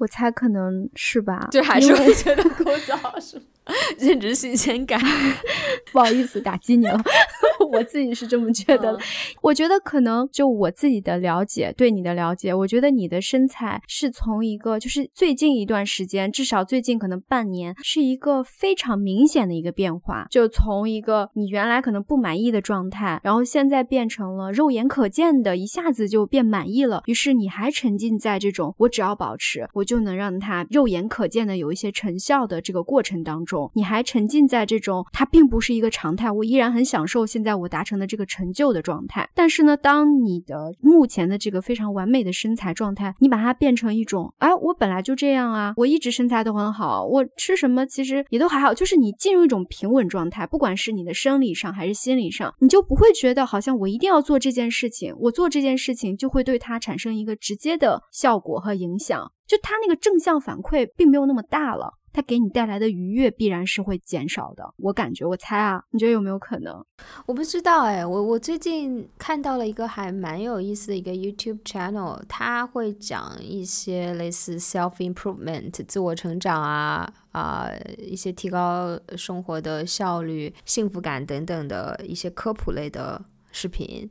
[0.00, 3.42] 我猜可能是吧，就还是会觉得枯燥，是吗？
[3.98, 5.00] 认知新鲜感，
[5.92, 7.00] 不好意思打击你了，
[7.72, 8.98] 我自己是这么觉得。
[9.42, 27.02] 我觉得可能就我自己的了解，对你的了解，我觉得你的身材是从一个就是最近一段时间，至少最近可能半年，是一个非常明显的一个变化，就从一个你原来可能不满意的状态，然后现在变成了肉眼可见的，一下子就变满意了。
[27.06, 33.59] 于是你还沉浸在这种我只要保持，我就能让它肉眼可见的有一些成效的这个过程当中。
[33.74, 39.28] 你还沉浸在这种它并不是一个常态，我依然很享受现在我达成的这个成就的状态。
[39.34, 61.94] 但是呢，当你的目前的这个非常完美的身材状态，你把它变成一种，哎，我本来就这样啊，我一直身材都很好，我吃什么其实也都还好，就是你进入一种平稳状态，不管是你的生理上还是心理上，你就不会觉得好像我一定要做这件事情，我做这件事情就会对它产生一个直接的效果和影响，就它那个正向反馈并没有那么大了。
[62.12, 66.84] 它给你带来的愉悦必然是会减少的，我感觉，我猜啊，你觉得有没有可能？
[67.26, 84.10] 我不知道哎，我我最近看到了一个还蛮有意思的一个 YouTube channel，他会讲一些类似 self improvement 自我成长啊啊一些提高生活的效率、幸福感等等的一些科普类的视频。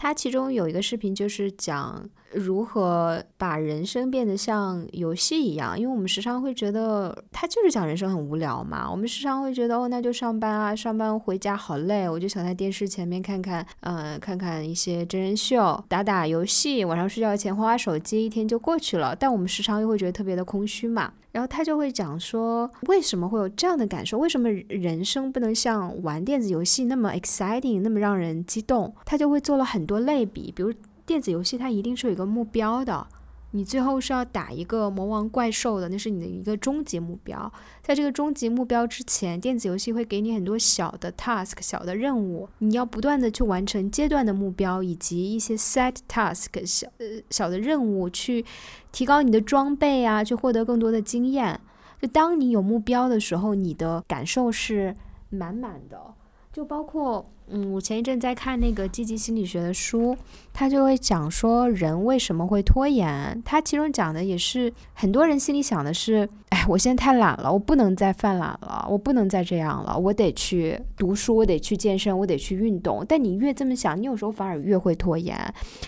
[0.00, 2.08] 他其中有一个视频就是讲。
[2.32, 5.76] 如何把人生变得像游戏一样？
[5.76, 8.88] 因为我们时常会觉得，他就是讲人生很无聊嘛。
[8.88, 19.14] 我们时常会觉得，哦，那就上班啊，上班回家好累，我就想在电视前面看看，嗯，看看一些真人秀，打打游戏，晚上睡觉前划划手机，一天就过去了。
[19.14, 21.12] 但我们时常又会觉得特别的空虚嘛。
[21.32, 24.18] 然后他就会讲说，为什么会有这样的感受？
[24.18, 28.94] 为什么人生不能像玩电子游戏那么 exciting，那么让人激动？
[29.04, 30.72] 他就会做了很多类比，比如。
[31.06, 33.04] 电子游戏它一定是有一个目标的，
[33.52, 37.52] 你最后是要打一个魔王怪兽的，那是你的一个终极目标。
[37.82, 48.44] 在这个终极目标之前，电子游戏会给你很多小的 task、小的任务，你要不断的去完成阶段的目标以及一些 set task 小呃小的任务，去
[48.92, 51.60] 提高你的装备啊，去获得更多的经验。
[52.00, 54.96] 就当你有目标的时候，你的感受是
[55.28, 56.14] 满满的。
[56.52, 60.16] 就包括，嗯，我前一阵在看那个积极心理学的书，
[60.52, 63.40] 他就会讲说人为什么会拖延。
[63.44, 73.06] 他其中讲的也是很多人心里想的是，哎，我现在太懒了，我不能再犯懒了，我不能再这样了，我得去读书，我得去健身，我得去运动。
[73.08, 75.38] 但你越这么想，你有时候反而越会拖延，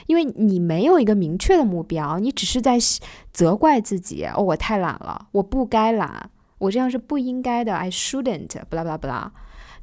[0.06, 2.78] 因为你没有一个明确的目标，你只是在
[3.32, 9.32] 责怪自己，哦，我太懒了，我不该懒，我这样是不应该的，I shouldn't，不啦不啦不啦。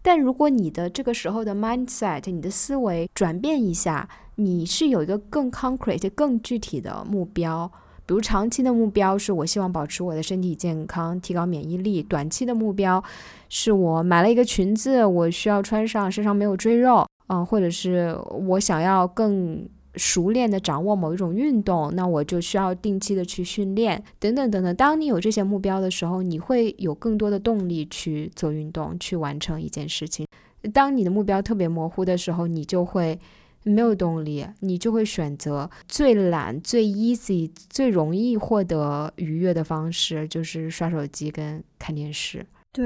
[0.01, 7.69] 但如果你的这个时候的 mindset，你的思维转变一下，你是有一个更 concrete、更具体的目标，
[8.05, 13.03] 比如长期的目标是我希望保持我的身体健康，提高免疫力；短期的目标
[13.49, 18.17] 是我买了一个裙子，我需要穿上，身上没有赘肉，嗯，或者是
[18.47, 19.67] 我想要更。
[19.95, 24.75] 熟练的掌握某一种运动，那我就需要定期的去训练，等等等等。
[24.75, 30.27] 当你有这些目标的时候，你会有更多的动力去做运动，去完成一件事情。
[30.73, 33.19] 当你的目标特别模糊的时候，你就会
[33.63, 42.45] 没有动力，你就会选择最懒、最 easy、最容易获得愉悦的方式，就是刷手机跟看电视。
[42.71, 42.85] 对，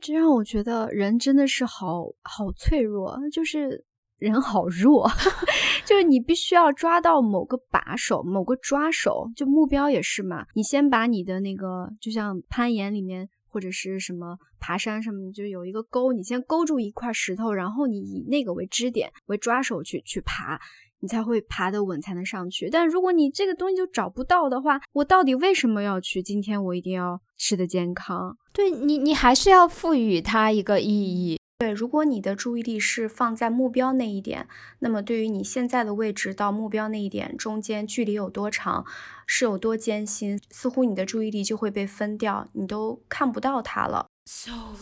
[0.00, 3.84] 这让我觉得人真的是好好脆弱，就是。
[4.18, 5.10] 人好弱，
[5.84, 10.46] 就是你必须要抓到某个把手，某个抓手，就目标也是嘛。
[10.54, 20.58] 你先把你的那个，就像攀岩里面或者是什么爬山什么，就有一个钩，你先勾住一块石头，然后你以那个为支点为抓手去去爬，
[21.00, 22.70] 你才会爬得稳，才能上去。
[22.70, 26.22] 但如果你这个东西就找不到的话，我到底为什么要去？
[26.22, 31.38] 今天我一定要吃的健康，对你，你还是要赋予它一个意义。
[31.56, 34.48] 对，如果你的注意力是放在目标那一点，
[34.80, 38.84] 那么对于你现在的位置到目标那一点中间距离有多长，
[39.24, 44.74] 是有多艰辛，似乎你的注意力就会被分掉，你都看不到它了 solo。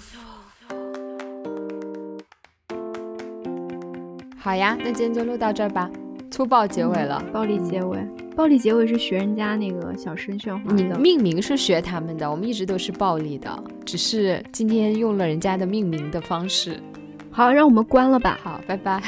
[4.38, 5.90] 好呀，那今天就录到这儿吧。
[6.30, 7.98] 粗暴结尾了，暴力结尾，
[8.34, 10.98] 暴力结尾是学人家那个小声喧哗的。
[10.98, 16.80] 命名是学他们的，我们一直都是暴力的，只是今天用了人家的命名的方式。
[17.30, 18.38] 好，让我们关了吧。
[18.42, 19.02] 好，拜拜。